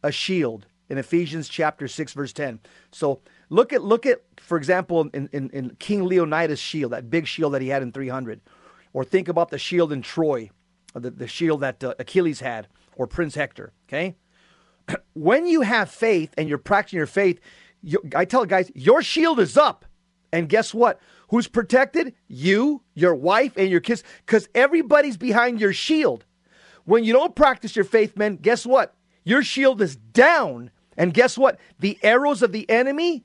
[0.02, 2.58] a shield in Ephesians chapter six verse ten.
[2.90, 7.26] So look at look at for example in, in, in King Leonidas' shield, that big
[7.26, 8.40] shield that he had in three hundred.
[8.92, 10.50] Or think about the shield in Troy,
[10.94, 13.72] the, the shield that uh, Achilles had, or Prince Hector.
[13.88, 14.16] Okay?
[15.14, 17.40] when you have faith and you're practicing your faith,
[17.82, 19.84] you, I tell guys, your shield is up.
[20.32, 21.00] And guess what?
[21.28, 22.14] Who's protected?
[22.26, 26.24] You, your wife, and your kids, because everybody's behind your shield.
[26.84, 28.94] When you don't practice your faith, men, guess what?
[29.24, 30.70] Your shield is down.
[30.96, 31.58] And guess what?
[31.78, 33.24] The arrows of the enemy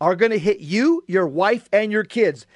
[0.00, 2.46] are going to hit you, your wife, and your kids.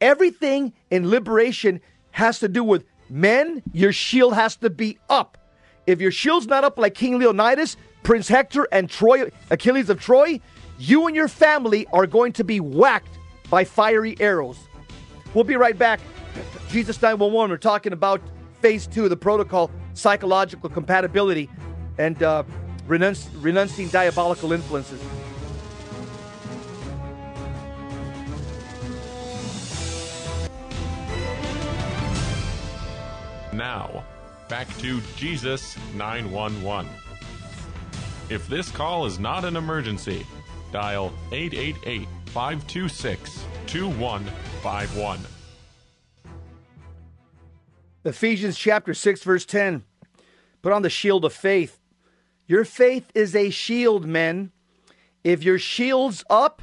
[0.00, 1.80] Everything in liberation
[2.12, 3.62] has to do with men.
[3.72, 5.38] Your shield has to be up.
[5.86, 10.40] If your shield's not up like King Leonidas, Prince Hector, and Troy, Achilles of Troy,
[10.78, 13.18] you and your family are going to be whacked
[13.50, 14.58] by fiery arrows.
[15.34, 16.00] We'll be right back.
[16.68, 18.20] Jesus 911, we're talking about
[18.60, 21.50] phase two of the protocol, psychological compatibility,
[21.98, 22.44] and uh,
[22.86, 25.00] renunci- renouncing diabolical influences.
[33.60, 34.06] Now,
[34.48, 36.90] back to Jesus 911.
[38.30, 40.26] If this call is not an emergency,
[40.72, 45.18] dial 888 526 2151.
[48.06, 49.84] Ephesians chapter 6, verse 10.
[50.62, 51.78] Put on the shield of faith.
[52.46, 54.52] Your faith is a shield, men.
[55.22, 56.62] If your shield's up,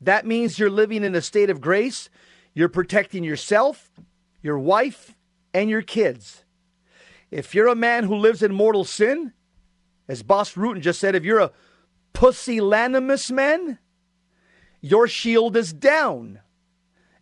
[0.00, 2.08] that means you're living in a state of grace.
[2.54, 3.90] You're protecting yourself,
[4.40, 5.14] your wife,
[5.54, 6.44] and your kids.
[7.30, 9.32] If you're a man who lives in mortal sin,
[10.08, 11.52] as Bas Rutten just said, if you're a
[12.12, 13.78] pusillanimous man,
[14.80, 16.40] your shield is down.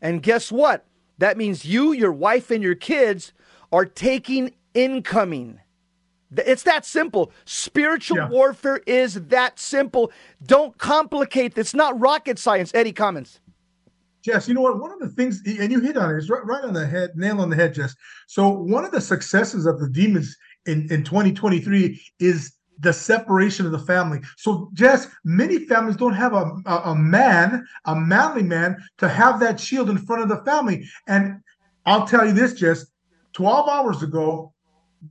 [0.00, 0.86] And guess what?
[1.18, 3.32] That means you, your wife, and your kids
[3.72, 5.60] are taking incoming.
[6.36, 7.32] It's that simple.
[7.44, 8.28] Spiritual Yeah.
[8.28, 10.12] warfare is that simple.
[10.44, 11.56] Don't complicate.
[11.58, 12.70] It's not rocket science.
[12.74, 13.40] Eddie, comments.
[14.22, 14.80] Jess, you know what?
[14.80, 17.10] One of the things, and you hit on it, is right, right on the head,
[17.14, 17.94] nail on the head, Jess.
[18.26, 23.72] So one of the successes of the demons in, in 2023 is the separation of
[23.72, 24.20] the family.
[24.36, 29.40] So, Jess, many families don't have a, a, a man, a manly man, to have
[29.40, 30.86] that shield in front of the family.
[31.06, 31.40] And
[31.86, 32.86] I'll tell you this, Jess,
[33.32, 34.52] 12 hours ago,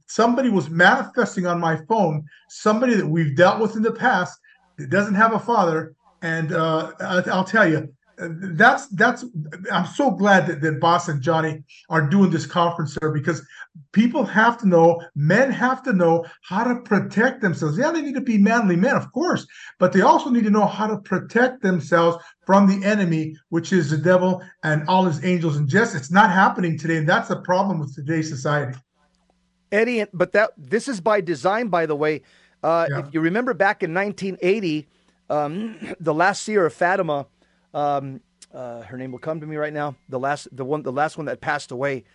[0.05, 4.37] somebody was manifesting on my phone, somebody that we've dealt with in the past
[4.77, 5.93] that doesn't have a father.
[6.21, 9.25] And uh, I'll tell you, that's that's
[9.71, 13.45] i'm so glad that, that Bas and johnny are doing this conference sir because
[13.91, 18.15] people have to know men have to know how to protect themselves yeah they need
[18.15, 19.45] to be manly men of course
[19.77, 23.91] but they also need to know how to protect themselves from the enemy which is
[23.91, 27.41] the devil and all his angels and just it's not happening today and that's the
[27.41, 28.77] problem with today's society
[29.71, 32.21] Eddie, but that this is by design, by the way.
[32.63, 32.99] Uh, Yeah.
[32.99, 34.87] If you remember back in 1980,
[35.29, 37.27] um, the last seer of Fatima,
[37.77, 38.21] um,
[38.53, 39.95] uh, her name will come to me right now.
[40.09, 42.05] The last, the one, the last one that passed away,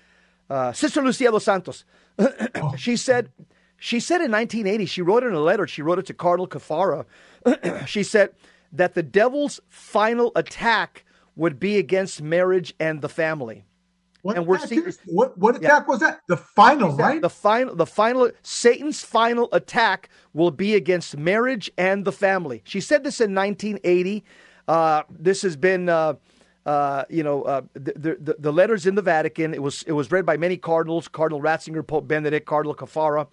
[0.51, 1.85] uh, Sister Lucia dos Santos.
[2.77, 3.31] she said,
[3.79, 5.67] she said in 1980, she wrote in a letter.
[5.67, 7.07] She wrote it to Cardinal Caffarra.
[7.87, 8.31] she said
[8.73, 11.05] that the devil's final attack
[11.37, 13.65] would be against marriage and the family.
[14.23, 17.87] what And we're seeing- what what attack was that the final right The final, the
[17.87, 22.63] final, Satan's final attack will be against marriage and the family.
[22.65, 24.25] She said this in 1980.
[24.69, 26.15] Uh, this has been, uh,
[26.65, 29.55] uh, you know, uh, the, the the letters in the Vatican.
[29.55, 33.27] It was it was read by many cardinals: Cardinal Ratzinger, Pope Benedict, Cardinal Caffarra.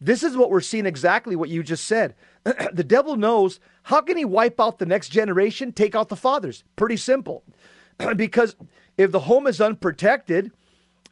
[0.00, 2.14] This is what we're seeing exactly what you just said.
[2.72, 6.64] the devil knows how can he wipe out the next generation, take out the fathers.
[6.76, 7.44] Pretty simple,
[8.16, 8.56] because
[8.96, 10.50] if the home is unprotected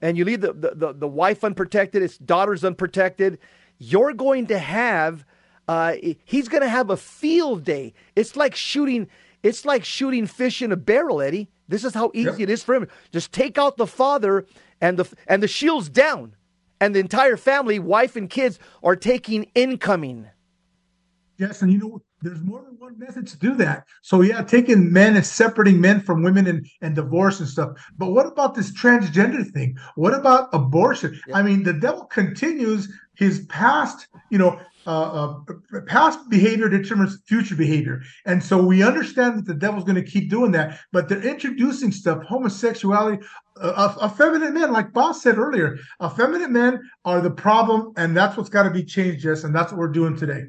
[0.00, 3.38] and you leave the, the, the, the wife unprotected, its daughter's unprotected,
[3.78, 5.24] you're going to have
[5.68, 7.92] uh, he's going to have a field day.
[8.16, 9.06] It's like shooting
[9.42, 11.48] it's like shooting fish in a barrel, Eddie.
[11.68, 12.40] This is how easy Yep.
[12.40, 12.88] it is for him.
[13.12, 14.46] Just take out the father
[14.80, 16.34] and the and the shield's down.
[16.80, 20.28] And the entire family, wife and kids, are taking incoming.
[21.36, 23.84] Yes, and you know, there's more than one method to do that.
[24.02, 27.70] So yeah, taking men and separating men from women and, and divorce and stuff.
[27.96, 29.76] But what about this transgender thing?
[29.94, 31.20] What about abortion?
[31.32, 37.56] I mean, the devil continues his past, you know, uh, uh, past behavior determines future
[37.56, 40.78] behavior, and so we understand that the devil's going to keep doing that.
[40.92, 43.22] But they're introducing stuff, homosexuality,
[43.60, 45.78] uh, effeminate men, like Bas said earlier.
[46.02, 49.72] Effeminate men are the problem, and that's what's got to be changed, Jess, and that's
[49.72, 50.44] what we're doing today.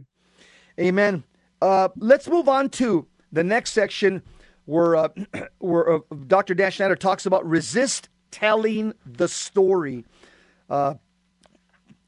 [0.79, 1.23] Amen.
[1.61, 4.21] Uh, let's move on to the next section
[4.65, 5.09] where, uh,
[5.57, 6.53] where uh, Dr.
[6.53, 10.05] Dan Schneider talks about resist telling the story.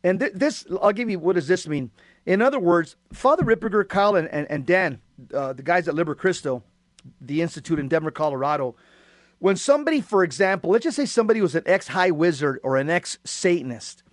[0.04, 1.92] And th- this, I'll give you what does this mean.
[2.26, 5.02] In other words, Father Ripperger, Kyle, and, and, and Dan,
[5.34, 6.64] uh, the guys at Liber Christo,
[7.20, 8.76] the Institute in Denver, Colorado,
[9.40, 12.90] when somebody, for example, let's just say somebody was an ex high wizard or an
[12.90, 14.04] ex Satanist,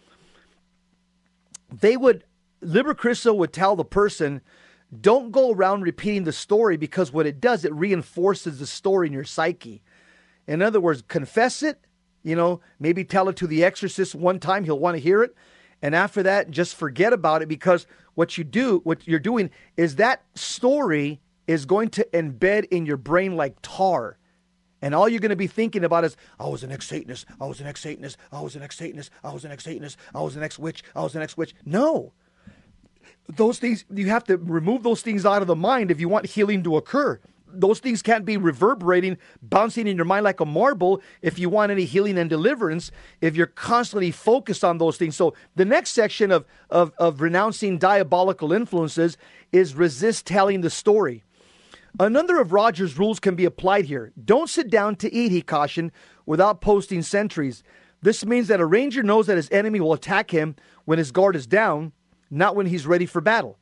[1.71, 2.25] they would
[2.61, 4.41] Liber Christo would tell the person,
[5.01, 9.13] don't go around repeating the story because what it does, it reinforces the story in
[9.13, 9.83] your psyche.
[10.47, 11.85] In other words, confess it,
[12.23, 15.35] you know, maybe tell it to the exorcist one time, he'll want to hear it.
[15.83, 19.97] And after that, just forget about it because what you do, what you're doing is
[19.97, 24.19] that story is going to embed in your brain like tar.
[24.81, 27.47] And all you're going to be thinking about is, I was an ex Satanist, I
[27.47, 30.21] was an ex Satanist, I was an ex Satanist, I was an ex Satanist, I
[30.21, 31.55] was an ex witch, I was an ex witch.
[31.65, 32.13] No.
[33.29, 36.27] Those things, you have to remove those things out of the mind if you want
[36.27, 37.21] healing to occur.
[37.53, 41.73] Those things can't be reverberating, bouncing in your mind like a marble if you want
[41.73, 45.17] any healing and deliverance, if you're constantly focused on those things.
[45.17, 49.17] So, the next section of, of, of renouncing diabolical influences
[49.53, 51.25] is resist telling the story.
[51.99, 54.13] Another of Rogers' rules can be applied here.
[54.23, 55.91] Don't sit down to eat, he cautioned,
[56.27, 57.63] without posting sentries.
[58.03, 61.35] This means that a ranger knows that his enemy will attack him when his guard
[61.35, 61.93] is down,
[62.31, 63.59] not when he's ready for battle.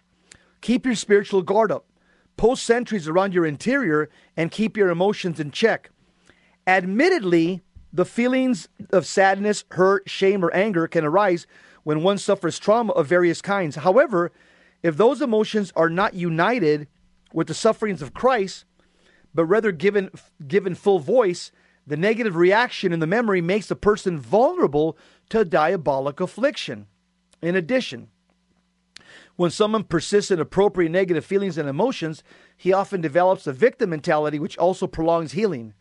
[0.61, 1.87] Keep your spiritual guard up.
[2.37, 5.90] Post sentries around your interior and keep your emotions in check.
[6.66, 11.46] Admittedly, the feelings of sadness, hurt, shame, or anger can arise
[11.83, 13.77] when one suffers trauma of various kinds.
[13.77, 14.33] However,
[14.83, 16.88] if those emotions are not united
[17.33, 18.64] with the sufferings of Christ,
[19.35, 20.11] but rather given
[20.46, 21.53] given full voice,
[21.87, 24.99] the negative reaction in the memory makes the person vulnerable
[25.31, 26.87] to diabolic affliction.
[27.40, 28.09] In addition,
[29.37, 32.22] when someone persists in appropriate negative feelings and emotions,
[32.57, 35.75] he often develops a victim mentality, which also prolongs healing.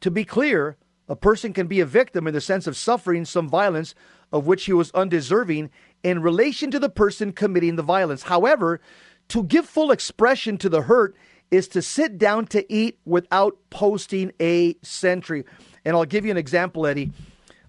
[0.00, 0.76] To be clear,
[1.08, 3.94] a person can be a victim in the sense of suffering some violence
[4.32, 5.70] of which he was undeserving
[6.02, 8.24] in relation to the person committing the violence.
[8.24, 8.80] However,
[9.28, 11.14] to give full expression to the hurt
[11.50, 15.44] is to sit down to eat without posting a sentry.
[15.84, 17.12] And I'll give you an example, Eddie.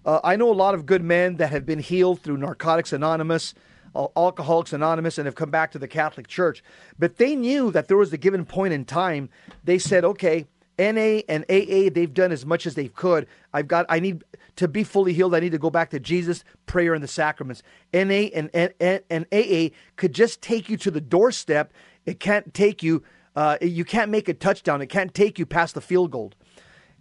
[0.06, 3.54] Uh, I know a lot of good men that have been healed through Narcotics Anonymous,
[3.94, 6.62] Alcoholics Anonymous, and have come back to the Catholic Church.
[6.98, 9.28] But they knew that there was a given point in time.
[9.62, 10.46] They said, okay,
[10.78, 13.26] NA and AA, they've done as much as they could.
[13.52, 14.24] I've got, I need
[14.56, 15.34] to be fully healed.
[15.34, 17.62] I need to go back to Jesus, prayer, and the sacraments.
[17.92, 21.72] NA and, and, and AA could just take you to the doorstep.
[22.06, 23.02] It can't take you,
[23.36, 24.82] uh, you can't make a touchdown.
[24.82, 26.32] It can't take you past the field goal.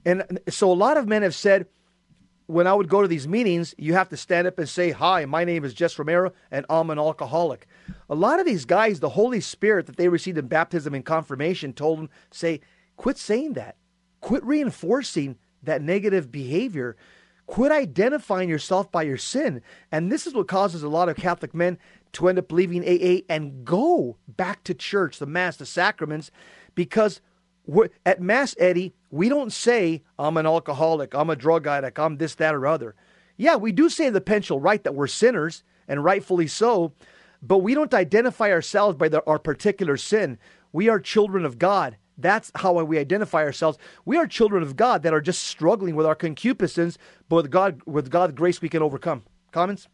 [0.06, 1.66] And so a lot of men have said,
[2.48, 5.26] when I would go to these meetings, you have to stand up and say, Hi,
[5.26, 7.68] my name is Jess Romero, and I'm an alcoholic.
[8.10, 11.74] A lot of these guys, the Holy Spirit that they received in baptism and confirmation
[11.74, 12.62] told them, say,
[12.98, 13.78] Quit saying that.
[14.22, 16.96] Quit reinforcing that negative behavior.
[17.46, 19.62] Quit identifying yourself by your sin.
[19.92, 21.78] And this is what causes a lot of Catholic men
[22.14, 26.32] to end up leaving AA and go back to church, the Mass, the sacraments,
[26.76, 27.22] because
[28.06, 32.36] at Mass, Eddie, we don't say, I'm an alcoholic, I'm a drug addict, I'm this,
[32.36, 32.96] that, or other.
[33.38, 36.94] Yeah, we do say the penal right that we're sinners, and rightfully so,
[37.42, 40.38] but we don't identify ourselves by the, our particular sin.
[40.72, 41.98] We are children of God.
[42.18, 43.78] That's how we identify ourselves.
[44.06, 46.98] We are children of God that are just struggling with our concupiscence,
[47.28, 49.24] but with God, with God's grace, we can overcome.
[49.52, 49.88] Comments?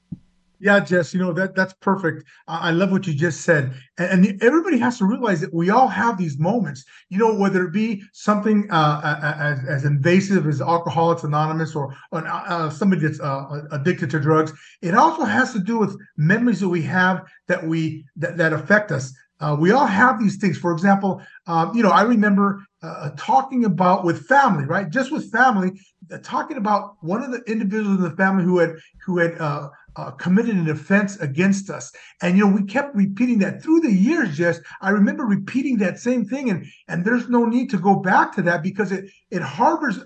[0.61, 2.25] Yeah, Jess, you know that that's perfect.
[2.47, 5.69] I, I love what you just said, and, and, everybody has to realize that we
[5.69, 6.83] all have these moments.
[7.07, 12.27] You know, whether it be something uh, as, as invasive as Alcoholics Anonymous or, or
[12.27, 16.69] uh, somebody that's uh, addicted to drugs, it also has to do with memories that
[16.69, 19.13] we have that we that, that affect us.
[19.39, 20.57] Uh, we all have these things.
[20.57, 24.89] For example, um, you know, I remember uh, talking about with family, right?
[24.89, 25.79] Just with family,
[26.11, 29.69] uh, talking about one of the individuals in the family who had who had uh,
[29.99, 33.91] uh, committed an offense against us, and you know, we kept repeating that through the
[33.91, 34.37] years.
[34.37, 38.33] Just I remember repeating that same thing, and and there's no need to go back
[38.35, 39.99] to that because it it harbors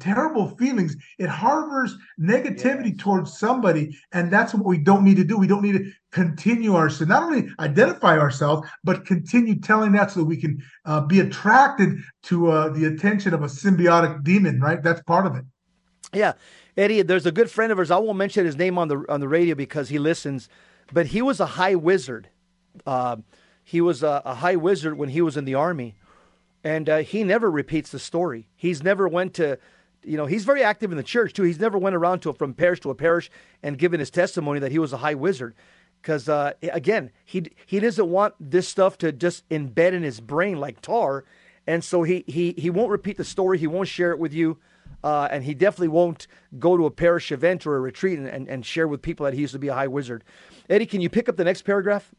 [0.00, 0.96] terrible feelings.
[1.18, 2.98] It harbors negativity yes.
[2.98, 5.38] towards somebody, and that's what we don't need to do.
[5.38, 10.10] We don't need to continue our sin, not only identify ourselves, but continue telling that
[10.10, 14.60] so that we can uh, be attracted to uh, the attention of a symbiotic demon.
[14.60, 14.82] Right?
[14.82, 15.44] That's part of it.
[16.12, 16.34] Yeah,
[16.76, 17.02] Eddie.
[17.02, 17.90] There's a good friend of ours.
[17.90, 20.48] I won't mention his name on the on the radio because he listens,
[20.92, 22.28] but he was a high wizard.
[22.86, 23.16] Uh,
[23.64, 25.96] he was a, a high wizard when he was in the army
[26.66, 28.48] and uh, he never repeats the story.
[28.56, 29.58] He's never went to
[30.02, 31.42] you know, he's very active in the church too.
[31.42, 33.30] He's never went around to from parish to a parish
[33.62, 35.54] and given his testimony that he was a high wizard.
[36.02, 40.58] Because uh, again, he he doesn't want this stuff to just embed in his brain
[40.58, 41.24] like tar,
[41.66, 43.58] and so he he he won't repeat the story.
[43.58, 44.58] He won't share it with you,
[45.04, 46.26] uh, and he definitely won't
[46.58, 49.34] go to a parish event or a retreat and, and, and share with people that
[49.34, 50.24] he used to be a high wizard.
[50.68, 52.12] Eddie, can you pick up the next paragraph?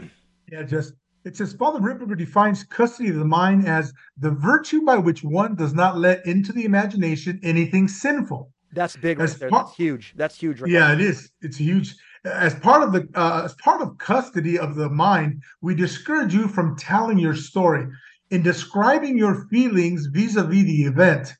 [0.50, 0.94] Yeah, just
[1.26, 5.56] it says Father Ripperger defines custody of the mind as the virtue by which one
[5.56, 8.50] does not let into the imagination anything sinful.
[8.72, 9.38] That's big right.
[9.38, 10.14] Part, That's huge.
[10.16, 11.30] That's huge right Yeah, it is.
[11.42, 11.96] It's huge.
[12.24, 16.48] As part of the uh, as part of custody of the mind, we discourage you
[16.48, 17.86] from telling your story
[18.30, 21.34] in describing your feelings vis-a-vis the event.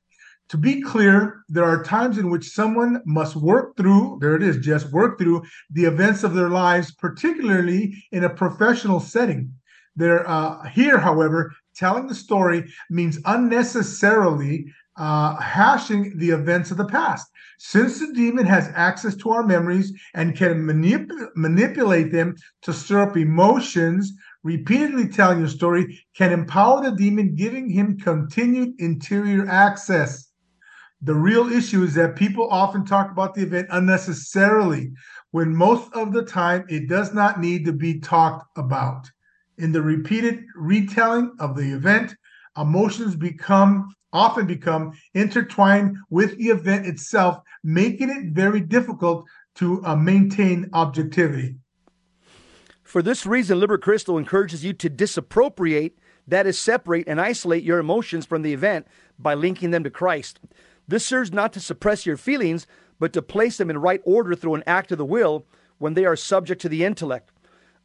[0.50, 4.56] To be clear, there are times in which someone must work through, there it is,
[4.58, 9.52] just work through the events of their lives, particularly in a professional setting.
[9.94, 16.86] There, uh, here, however, telling the story means unnecessarily uh, hashing the events of the
[16.86, 17.28] past.
[17.58, 23.02] Since the demon has access to our memories and can manip- manipulate them to stir
[23.02, 24.12] up emotions,
[24.44, 30.27] repeatedly telling the story can empower the demon, giving him continued interior access.
[31.02, 34.92] The real issue is that people often talk about the event unnecessarily,
[35.30, 39.08] when most of the time it does not need to be talked about.
[39.58, 42.14] In the repeated retelling of the event,
[42.56, 49.94] emotions become often become intertwined with the event itself, making it very difficult to uh,
[49.94, 51.56] maintain objectivity.
[52.82, 57.78] For this reason, Liber Christo encourages you to disappropriate, that is, separate and isolate your
[57.78, 58.86] emotions from the event
[59.18, 60.40] by linking them to Christ.
[60.88, 62.66] This serves not to suppress your feelings,
[62.98, 65.44] but to place them in right order through an act of the will
[65.76, 67.30] when they are subject to the intellect.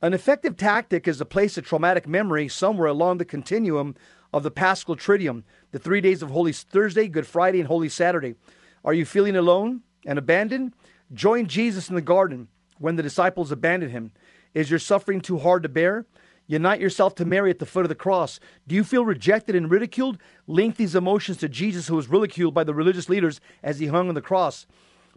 [0.02, 3.96] An effective tactic is to place a traumatic memory somewhere along the continuum
[4.34, 8.36] of the Paschal Triduum, the three days of Holy Thursday, Good Friday, and Holy Saturday.
[8.84, 10.74] Are you feeling alone and abandoned?
[11.14, 12.48] Join Jesus in the garden
[12.80, 14.12] when the disciples abandoned him.
[14.54, 16.06] Is your suffering too hard to bear?
[16.48, 18.40] Unite yourself to Mary at the foot of the cross.
[18.68, 20.18] Do you feel rejected and ridiculed?
[20.46, 24.10] Link these emotions to Jesus, who was ridiculed by the religious leaders as he hung
[24.10, 24.68] on the cross.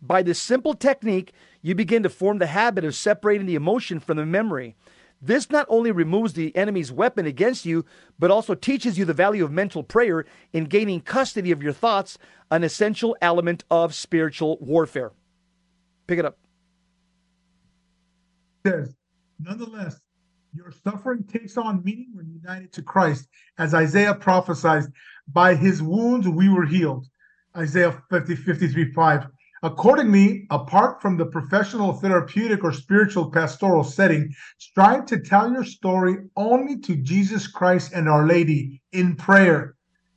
[0.01, 4.19] By this simple technique, you begin to form the habit of separating the emotion from
[4.19, 4.77] the memory.
[5.21, 7.85] This not only removes the enemy's weapon against you,
[8.19, 12.19] but also teaches you the value of mental prayer in gaining custody of your thoughts,
[12.51, 15.13] an essential element of spiritual warfare.
[16.07, 16.39] Pick it up.
[18.67, 18.95] Says,
[19.41, 20.01] nonetheless,
[20.57, 23.29] your suffering takes on meaning when united to Christ,
[23.59, 24.85] as Isaiah prophesied,
[25.29, 27.07] by his wounds we were healed.
[27.57, 29.27] Isaiah 50, 53 5.
[29.63, 36.19] Accordingly, apart from the professional, therapeutic, or spiritual pastoral setting, strive to tell your story
[36.37, 39.75] only to Jesus Christ and Our Lady in prayer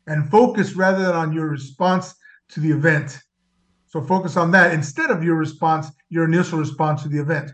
[0.07, 2.15] and focus rather than on your response
[2.49, 3.19] to the event.
[3.89, 7.51] So focus on that instead of your response, your initial response to the event.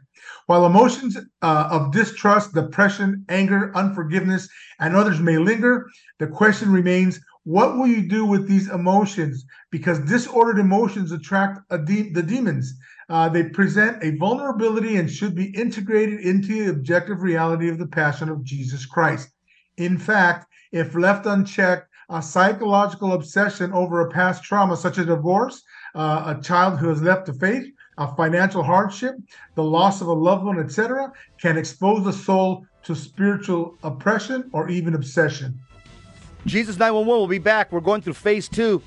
[0.48, 5.88] While emotions uh, of distrust, depression, anger, unforgiveness, and others may linger,
[6.20, 9.46] the question remains what will you do with these emotions?
[9.72, 12.74] Because disordered emotions attract de- the demons.
[13.08, 17.88] Uh, they present a vulnerability and should be integrated into the objective reality of the
[17.88, 19.30] passion of Jesus Christ.
[19.78, 25.64] In fact, if left unchecked, a psychological obsession over a past trauma, such as divorce,
[25.96, 27.66] uh, a child who has left the faith,
[27.98, 29.16] a financial hardship,
[29.56, 34.70] the loss of a loved one, etc., can expose the soul to spiritual oppression or
[34.70, 35.58] even obsession.
[36.46, 37.72] Jesus 911 will be back.
[37.72, 38.82] We're going through phase two.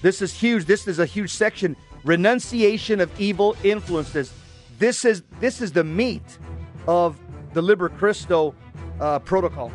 [0.00, 0.64] This is huge.
[0.64, 1.76] This is a huge section.
[2.04, 4.32] Renunciation of evil influences.
[4.78, 6.38] This is this is the meat
[6.86, 7.18] of
[7.52, 8.54] the Liber Christo
[9.00, 9.72] uh, protocol.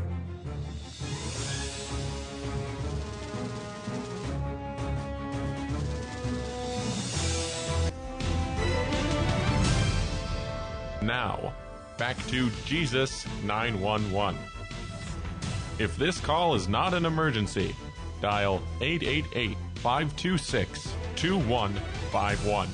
[11.03, 11.53] Now,
[11.97, 14.39] back to Jesus 911.
[15.77, 17.75] If this call is not an emergency,
[18.21, 22.69] dial 888 526 2151.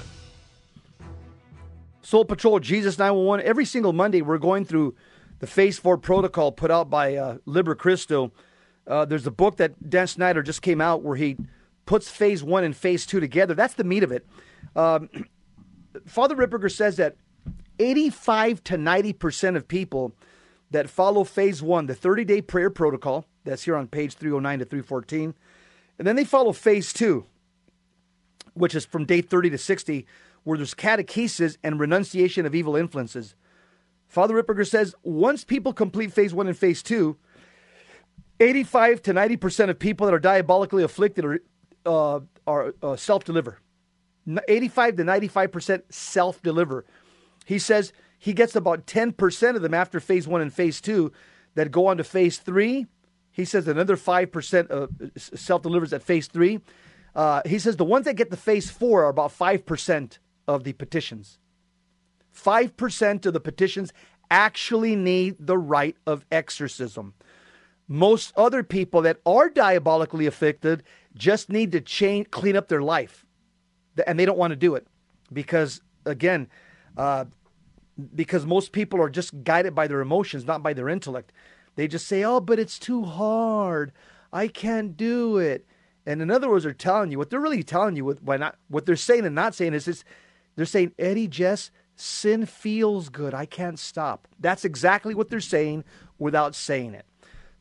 [2.04, 3.44] Soul Patrol, Jesus 911.
[3.48, 4.94] Every single Monday, we're going through
[5.40, 8.32] the Phase 4 protocol put out by uh, Liber Christo.
[8.86, 11.36] Uh, there's a book that Dan Schneider just came out where he
[11.88, 13.56] puts Phase 1 and Phase 2 together.
[13.56, 14.28] That's the meat of it.
[14.76, 15.10] Um,
[16.06, 17.16] Father Ripperger says that
[17.80, 20.14] 85 to 90% of people
[20.72, 24.66] that follow phase one, the 30 day prayer protocol, that's here on page 309 to
[24.66, 25.34] 314,
[25.98, 27.26] and then they follow phase two,
[28.54, 30.06] which is from day 30 to 60,
[30.44, 33.36] where there's catechesis and renunciation of evil influences.
[34.08, 37.18] Father Ripperger says once people complete phase one and phase two,
[38.40, 41.40] 85 to 90% of people that are diabolically afflicted are,
[41.86, 43.60] uh, are uh, self deliver.
[44.48, 46.86] 85 to 95% self deliver.
[47.50, 51.12] He says he gets about 10% of them after phase one and phase two
[51.56, 52.86] that go on to phase three.
[53.32, 54.88] He says another 5% uh,
[55.18, 56.60] self delivers at phase three.
[57.16, 60.74] Uh, he says the ones that get to phase four are about 5% of the
[60.74, 61.40] petitions.
[62.38, 63.94] 5% of the petitions
[64.30, 67.16] actually need the rite of exorcism.
[67.88, 70.84] Most other people that are diabolically afflicted
[71.16, 73.26] just need to change, clean up their life.
[74.06, 74.86] And they don't want to do it
[75.34, 76.48] because, again,
[76.96, 77.26] uh,
[78.16, 81.32] because most people are just guided by their emotions, not by their intellect.
[81.76, 83.92] They just say, "Oh, but it's too hard.
[84.32, 85.66] I can't do it."
[86.06, 88.58] And in other words, they're telling you what they're really telling you with by not
[88.68, 90.04] what they're saying and not saying is this:
[90.56, 93.34] they're saying, "Eddie, Jess, sin feels good.
[93.34, 95.84] I can't stop." That's exactly what they're saying
[96.18, 97.06] without saying it.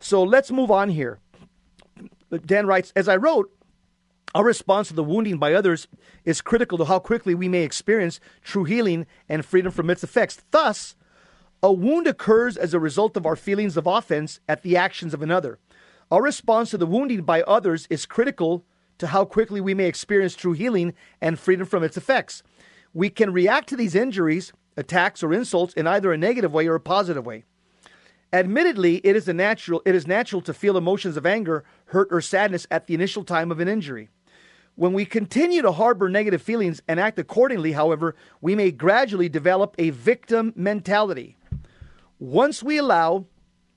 [0.00, 1.18] So let's move on here.
[2.44, 3.50] Dan writes, as I wrote,
[4.34, 5.88] our response to the wounding by others
[6.24, 10.42] is critical to how quickly we may experience true healing and freedom from its effects.
[10.50, 10.96] Thus,
[11.62, 15.22] a wound occurs as a result of our feelings of offense at the actions of
[15.22, 15.58] another.
[16.10, 18.64] Our response to the wounding by others is critical
[18.98, 22.42] to how quickly we may experience true healing and freedom from its effects.
[22.92, 26.74] We can react to these injuries, attacks, or insults in either a negative way or
[26.74, 27.44] a positive way.
[28.32, 32.66] Admittedly, it is natural it is natural to feel emotions of anger, hurt, or sadness
[32.70, 34.10] at the initial time of an injury.
[34.78, 39.74] When we continue to harbor negative feelings and act accordingly, however, we may gradually develop
[39.76, 41.36] a victim mentality.
[42.20, 43.26] Once we allow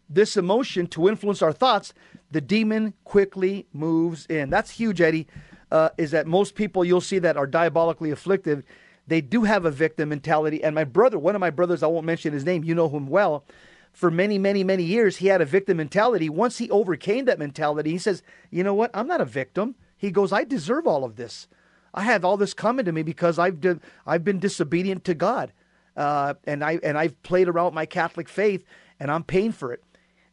[0.07, 1.95] this emotion to influence our thoughts,
[2.29, 4.51] the demon quickly moves in.
[4.51, 5.25] That's huge, Eddie.
[5.71, 8.63] Uh, is that most people you'll see that are diabolically afflicted,
[9.07, 10.63] they do have a victim mentality.
[10.63, 13.07] And my brother, one of my brothers, I won't mention his name, you know him
[13.07, 13.43] well
[13.91, 16.29] for many, many, many years, he had a victim mentality.
[16.29, 18.91] Once he overcame that mentality, he says, You know what?
[18.93, 19.75] I'm not a victim.
[20.01, 21.47] He goes, I deserve all of this.
[21.93, 23.59] I have all this coming to me because I've,
[24.07, 25.53] I've been disobedient to God.
[25.95, 28.65] Uh, and, I, and I've played around my Catholic faith,
[28.99, 29.83] and I'm paying for it.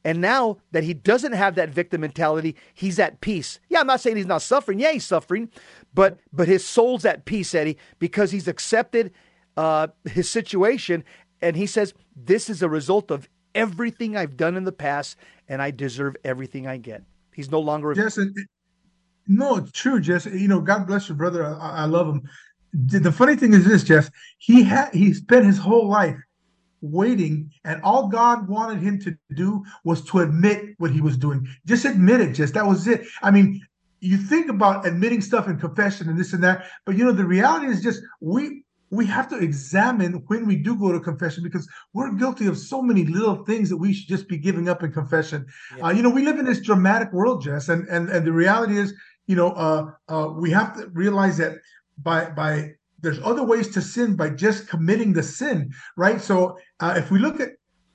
[0.04, 3.60] And now that he doesn't have that victim mentality, he's at peace.
[3.68, 4.80] Yeah, I'm not saying he's not suffering.
[4.80, 5.50] Yeah, he's suffering,
[5.92, 9.12] but but his soul's at peace, Eddie, because he's accepted
[9.58, 11.04] uh, his situation,
[11.42, 15.60] and he says this is a result of everything I've done in the past, and
[15.60, 17.02] I deserve everything I get.
[17.34, 17.92] He's no longer.
[17.92, 18.18] Yes,
[19.28, 20.26] no, it's true, Jess.
[20.26, 21.44] You know, God bless your brother.
[21.44, 22.28] I, I love him.
[22.72, 24.10] The, funny thing is this, Jess.
[24.38, 26.16] He had he spent his whole life
[26.80, 31.46] waiting, and all God wanted him to do was to admit what he was doing.
[31.66, 32.52] Just admit it, Jess.
[32.52, 33.06] That was it.
[33.22, 33.66] I mean,
[34.00, 37.24] you think about admitting stuff in confession and this and that, but you know, the
[37.24, 41.68] reality is just we we have to examine when we do go to confession because
[41.92, 44.92] we're guilty of so many little things that we should just be giving up in
[44.92, 45.46] confession.
[45.76, 45.86] Yeah.
[45.86, 48.78] Uh, you know, we live in this dramatic world, Jess, and and and the reality
[48.78, 48.94] is,
[49.28, 51.58] you know, uh, uh, we have to realize that
[51.98, 56.20] by by there's other ways to sin by just committing the sin, right?
[56.20, 57.50] So uh, if we look at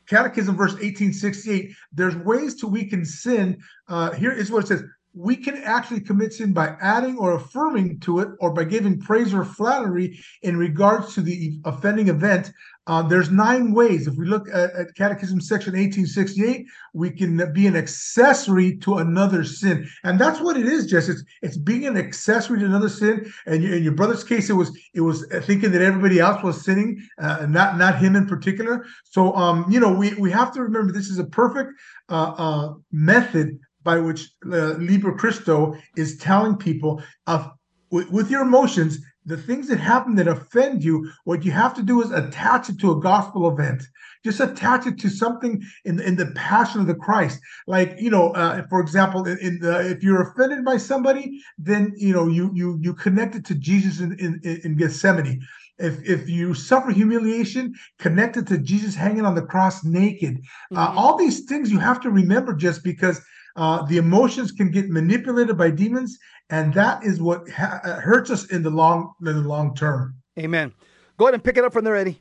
[0.07, 3.61] Catechism verse 1868, there's ways to we can sin.
[3.89, 7.99] Uh, here is what it says: we can actually commit sin by adding or affirming
[8.01, 12.51] to it or by giving praise or flattery in regards to the offending event.
[12.85, 14.07] Uh, there's nine ways.
[14.07, 19.45] If we look at, at, Catechism section 1868, we can be an accessory to another
[19.45, 19.87] sin.
[20.03, 21.07] And that's what it is, Jess.
[21.07, 23.31] It's, it's being an accessory to another sin.
[23.45, 27.01] And in your brother's case, it was it was thinking that everybody else was sinning,
[27.19, 28.85] uh, not not him in particular.
[29.05, 31.71] So um, you know, we, we have to remember this is a perfect
[32.09, 37.49] uh, uh method by which uh, Liber Christo is telling people of
[37.91, 42.01] with your emotions, the things that happen that offend you, what you have to do
[42.01, 43.83] is attach it to a gospel event.
[44.23, 47.39] Just attach it to something in, in the passion of the Christ.
[47.67, 51.93] Like, you know, uh, for example, in, in the, if you're offended by somebody, then,
[51.97, 55.41] you know, you you you connect it to Jesus in, in, in Gethsemane.
[55.79, 60.37] If, if you suffer humiliation, connected to Jesus hanging on the cross naked.
[60.71, 60.97] Uh, mm-hmm.
[60.97, 63.19] Uh, all these things you have to remember just because
[63.55, 66.17] uh, the emotions can get manipulated by demons,
[66.49, 70.15] and that is what ha- uh, hurts us in the long in the long term.
[70.39, 70.73] Amen.
[71.17, 72.19] Go ahead and pick it up from there, Eddie.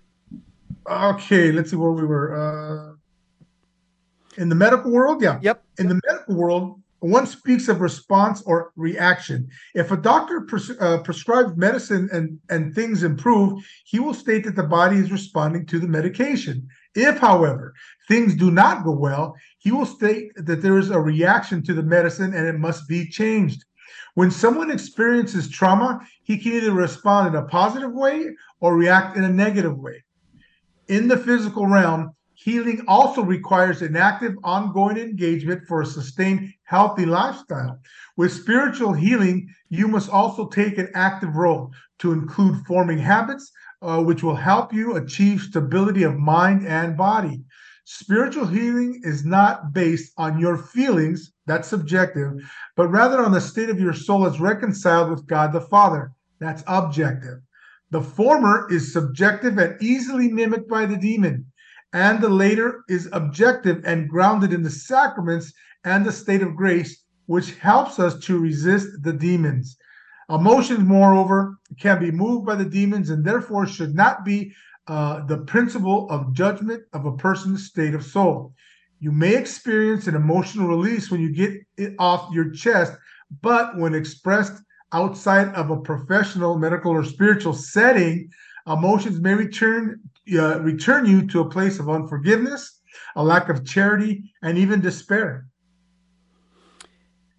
[0.87, 2.37] Okay, let's see where we were.
[2.37, 2.93] Uh,
[4.41, 5.39] in the medical world, yeah.
[5.43, 5.63] Yep.
[5.79, 9.49] In the medical world, one speaks of response or reaction.
[9.75, 14.57] If a doctor pres- uh, prescribes medicine and, and things improve, he will state that
[14.57, 16.69] the body is responding to the medication.
[16.95, 17.75] If, however,
[18.09, 21.83] things do not go well, he will state that there is a reaction to the
[21.83, 23.65] medicine and it must be changed.
[24.15, 29.25] When someone experiences trauma, he can either respond in a positive way or react in
[29.25, 30.05] a negative way.
[30.89, 37.07] In the physical realm, healing also requires an active, ongoing engagement for a sustained, healthy
[37.07, 37.79] lifestyle.
[38.17, 43.51] With spiritual healing, you must also take an active role to include forming habits,
[43.83, 47.43] uh, which will help you achieve stability of mind and body.
[47.85, 52.33] Spiritual healing is not based on your feelings, that's subjective,
[52.77, 56.63] but rather on the state of your soul as reconciled with God the Father, that's
[56.69, 57.41] objective.
[57.91, 61.45] The former is subjective and easily mimicked by the demon,
[61.93, 65.53] and the later is objective and grounded in the sacraments
[65.85, 69.77] and the state of grace, which helps us to resist the demons.
[70.33, 74.53] Emotions, moreover, can be moved by the demons and therefore should not be
[74.89, 78.55] uh, the principle of judgment of a person's state of soul.
[78.99, 82.95] You may experience an emotional release when you get it off your chest,
[83.43, 84.55] but when expressed
[84.93, 88.31] outside of a professional, medical, or spiritual setting,
[88.67, 90.01] emotions may return
[90.35, 92.81] uh, return you to a place of unforgiveness,
[93.17, 95.47] a lack of charity, and even despair.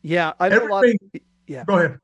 [0.02, 0.78] Yeah, I know a lot.
[0.84, 1.22] Everything.
[1.48, 1.64] yeah.
[1.64, 2.00] Go ahead.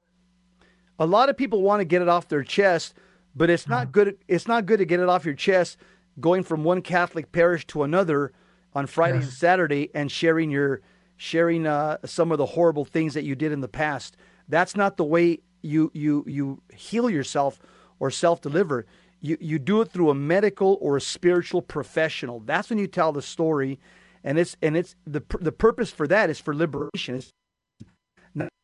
[1.00, 2.94] A lot of people want to get it off their chest,
[3.36, 4.18] but it's not good.
[4.28, 5.78] It's not good to get it off your chest
[6.20, 8.34] going from one Catholic parish to another
[8.74, 10.82] on Friday and Saturday and sharing your
[11.16, 14.18] sharing uh, some of the horrible things that you did in the past.
[14.48, 17.60] That's not the way you you you heal yourself
[18.00, 18.86] or self deliver.
[19.22, 22.42] You you do it through a medical or a spiritual professional.
[22.42, 23.80] That's when you tell the story,
[24.24, 27.16] and it's and it's the the purpose for that is for liberation.
[27.16, 27.32] It's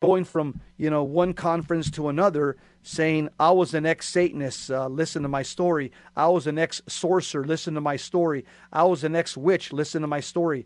[0.02, 5.24] going from you know one conference to another saying i was an ex-satanist uh, listen
[5.24, 5.92] to my story.
[6.16, 8.46] I was an ex-sorcerer listen to my story.
[8.72, 10.66] I was an ex-witch listen to my story.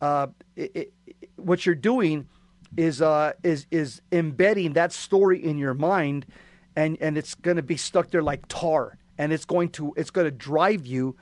[0.00, 0.92] Uh, it, it,
[1.36, 2.26] what you're doing
[2.76, 6.26] is uh, is is embedding that story in your mind
[6.76, 10.10] and and it's going to be stuck there like tar and it's going to it's
[10.10, 11.16] going to drive you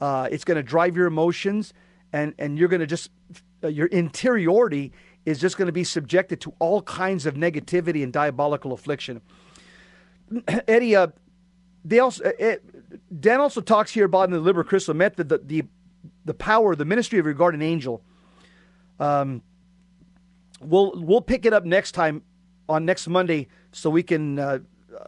[0.00, 1.72] uh, it's going to drive your emotions
[2.12, 3.10] and and you're going to just
[3.62, 4.92] uh, your interiority
[5.24, 9.22] is just going to be subjected to all kinds of negativity and diabolical affliction.
[10.68, 11.08] Eddie, uh,
[11.84, 12.56] they also, uh,
[13.18, 15.64] Dan also talks here about in the Liber Christo Method the, the
[16.26, 18.02] the power, the ministry of your guardian angel.
[18.98, 19.42] Um,
[20.60, 22.22] we'll we'll pick it up next time
[22.68, 24.38] on next Monday, so we can.
[24.38, 24.58] Uh,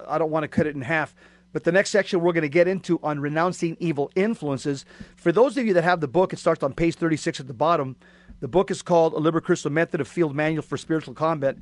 [0.06, 1.14] I don't want to cut it in half.
[1.52, 4.84] But the next section we're going to get into on renouncing evil influences.
[5.16, 7.54] For those of you that have the book, it starts on page 36 at the
[7.54, 7.96] bottom.
[8.40, 11.56] The book is called A Liber Christo Method of Field Manual for Spiritual Combat,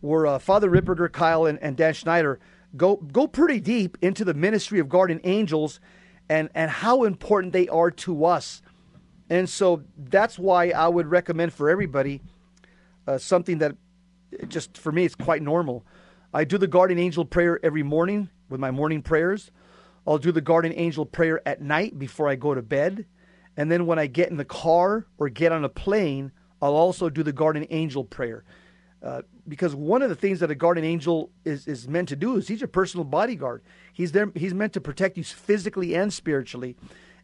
[0.00, 2.38] where uh, Father Ripperger, Kyle, and, and Dan Schneider
[2.76, 5.80] go go pretty deep into the ministry of guardian angels
[6.28, 8.62] and, and how important they are to us.
[9.28, 12.20] And so that's why I would recommend for everybody
[13.06, 13.76] uh, something that
[14.48, 15.84] just for me it's quite normal.
[16.32, 19.50] I do the guardian angel prayer every morning with my morning prayers.
[20.06, 23.06] I'll do the guardian angel prayer at night before I go to bed.
[23.60, 26.32] And then when I get in the car or get on a plane,
[26.62, 28.42] I'll also do the guardian angel prayer.
[29.02, 32.38] Uh, because one of the things that a guardian angel is, is meant to do
[32.38, 33.62] is he's your personal bodyguard.
[33.92, 34.32] He's there.
[34.34, 36.74] He's meant to protect you physically and spiritually.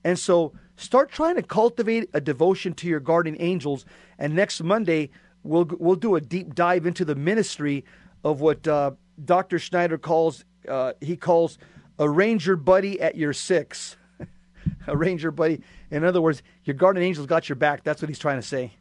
[0.05, 3.87] And so start trying to cultivate a devotion to your guardian angels.
[4.18, 5.09] And next Monday
[5.43, 7.82] we'll we'll do a deep dive into the ministry
[8.24, 8.91] of what uh,
[9.24, 9.59] Dr.
[9.59, 11.57] Schneider calls uh, he calls
[11.99, 13.97] a ranger buddy at your six.
[14.87, 15.61] a ranger buddy.
[15.91, 17.85] In other words, your guardian angel's got your back.
[17.85, 18.73] That's what he's trying to say.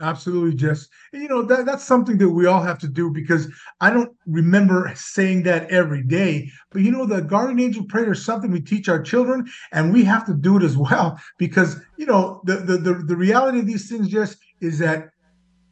[0.00, 0.88] Absolutely, Jess.
[1.12, 3.50] You know that that's something that we all have to do because
[3.80, 6.50] I don't remember saying that every day.
[6.70, 10.04] But you know, the guardian angel prayer is something we teach our children, and we
[10.04, 13.66] have to do it as well because you know the the the, the reality of
[13.66, 15.08] these things, Jess, is that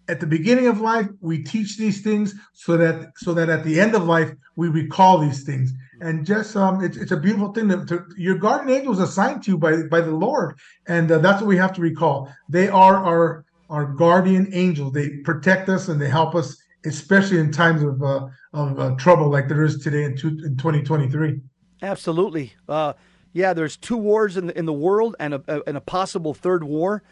[0.09, 3.81] at the beginning of life we teach these things so that so that at the
[3.81, 7.69] end of life we recall these things and just um it's, it's a beautiful thing
[7.69, 11.41] that to, your guardian angels assigned to you by by the lord and uh, that's
[11.41, 16.01] what we have to recall they are our our guardian angels they protect us and
[16.01, 20.05] they help us especially in times of uh, of uh, trouble like there is today
[20.05, 21.41] in, two, in 2023
[21.85, 22.55] Absolutely.
[22.67, 22.95] Uh,
[23.33, 26.33] yeah, there's two wars in the, in the world and a, a, and a possible
[26.33, 27.03] third war.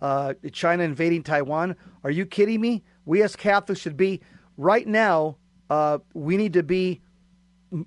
[0.00, 1.76] Uh, China invading Taiwan.
[2.04, 2.84] Are you kidding me?
[3.04, 4.20] We as Catholics should be
[4.56, 5.36] right now.
[5.68, 7.00] Uh, we need to be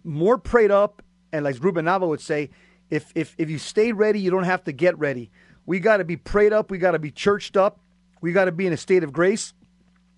[0.04, 2.50] more prayed up, and like Ruben Nava would say,
[2.90, 5.32] if if if you stay ready, you don't have to get ready.
[5.66, 6.72] We got to be prayed up.
[6.72, 7.80] We got to be churched up.
[8.22, 9.54] We got to be in a state of grace,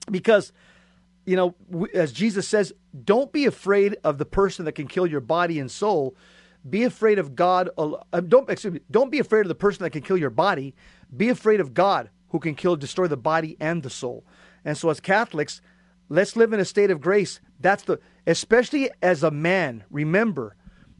[0.09, 0.51] because
[1.26, 1.55] you know,
[1.93, 2.72] as Jesus says,
[3.03, 6.16] don't be afraid of the person that can kill your body and soul.
[6.70, 7.70] Be afraid of God.
[7.78, 8.80] uh, Don't excuse me.
[8.89, 10.76] Don't be afraid of the person that can kill your body.
[11.16, 14.24] Be afraid of God, who can kill, destroy the body and the soul.
[14.63, 15.61] And so, as Catholics,
[16.09, 17.39] let's live in a state of grace.
[17.59, 19.84] That's the, especially as a man.
[19.90, 20.56] Remember,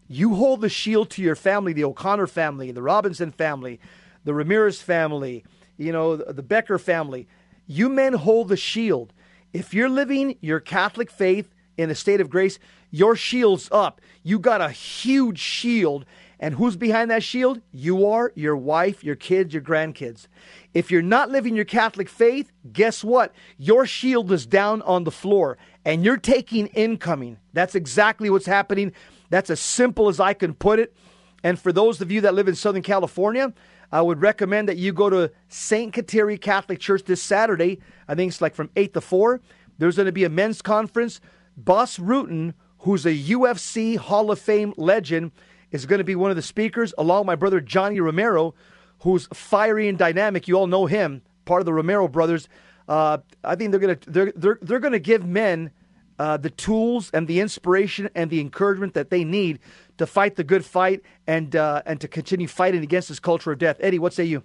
[0.08, 3.80] you hold the shield to your family, the O'Connor family, the Robinson family,
[4.24, 5.44] the Ramirez family,
[5.78, 7.28] you know, the, Becker family.
[7.68, 9.14] You men hold the shield.
[9.54, 12.60] If you're living your Catholic faith in a state of grace,
[12.92, 14.02] your shield's up.
[14.24, 16.06] You got a huge shield.
[16.40, 17.62] And who's behind that shield?
[17.72, 20.28] You are, your wife, your kids, your grandkids.
[20.74, 23.34] If you're not living your Catholic faith, guess what?
[23.58, 27.38] Your shield is down on the floor and you're taking incoming.
[27.54, 28.92] That's exactly what's happening.
[29.30, 30.96] That's as simple as I can put it.
[31.44, 33.54] And for those of you that live in Southern California,
[33.92, 35.94] I would recommend that you go to St.
[35.94, 37.80] Kateri Catholic Church this Saturday.
[38.08, 39.42] I think it's like from 8 to 4.
[39.78, 41.22] There's going to be a men's conference.
[41.56, 45.32] Bas Rutten, who's a UFC Hall of Fame legend,
[45.72, 48.56] is going to be one of the speakers, along with my brother Johnny Romero,
[49.00, 50.48] who's fiery and dynamic.
[50.48, 52.50] You all know him, part of the Romero brothers.
[52.88, 55.72] Uh, I think they're going to they're they're, they're going to give men
[56.20, 59.60] uh, the tools and the inspiration and the encouragement that they need
[59.98, 63.60] to fight the good fight and uh, and to continue fighting against this culture of
[63.60, 63.78] death.
[63.80, 64.44] Eddie, what say you?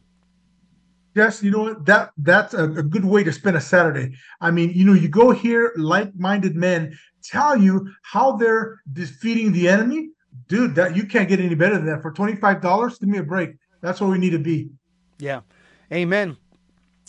[1.15, 1.85] Yes, you know what?
[1.87, 4.15] That that's a, a, good way to spend a Saturday.
[4.41, 9.69] I mean, you know, you go hear like-minded men tell you how they're defeating the
[9.69, 10.11] enemy.
[10.47, 12.03] Dude, that you can't get any better than that.
[12.03, 13.57] For $25, give me a break.
[13.81, 14.71] That's where we need to be.
[15.19, 15.41] Yeah.
[15.93, 16.37] Amen.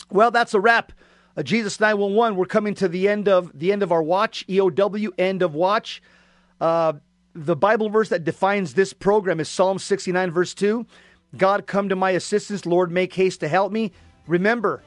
[0.10, 0.92] Well, that's a wrap.
[1.36, 5.10] Uh, Jesus 911, we're coming to the end of the end of our watch, EOW,
[5.18, 6.02] end of watch.
[6.60, 6.94] Uh,
[7.34, 10.86] the Bible verse that defines this program is Psalm 69, verse 2.
[11.38, 12.66] God, come to my assistance.
[12.66, 13.94] Lord, make haste to help me.
[14.28, 14.84] Remember,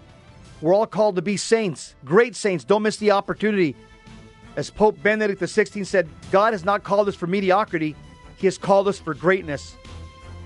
[0.60, 2.64] we're all called to be saints, great saints.
[2.64, 3.74] Don't miss the opportunity.
[4.56, 7.96] As Pope Benedict XVI said, God has not called us for mediocrity,
[8.36, 9.76] He has called us for greatness.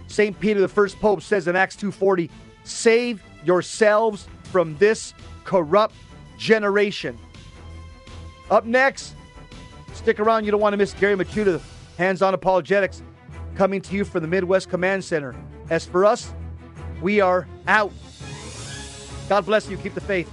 [0.06, 0.38] St.
[0.38, 2.30] Peter, the first pope, says in Acts 2.40,
[2.64, 5.12] Save yourselves from this
[5.48, 5.94] corrupt
[6.36, 7.18] generation.
[8.50, 9.14] Up next,
[9.94, 10.44] stick around.
[10.44, 11.58] You don't want to miss Gary Michuta,
[11.96, 13.02] Hands On Apologetics,
[13.54, 15.34] coming to you from the Midwest Command Center.
[15.70, 16.34] As for us,
[17.00, 17.92] we are out.
[19.30, 19.78] God bless you.
[19.78, 20.30] Keep the faith.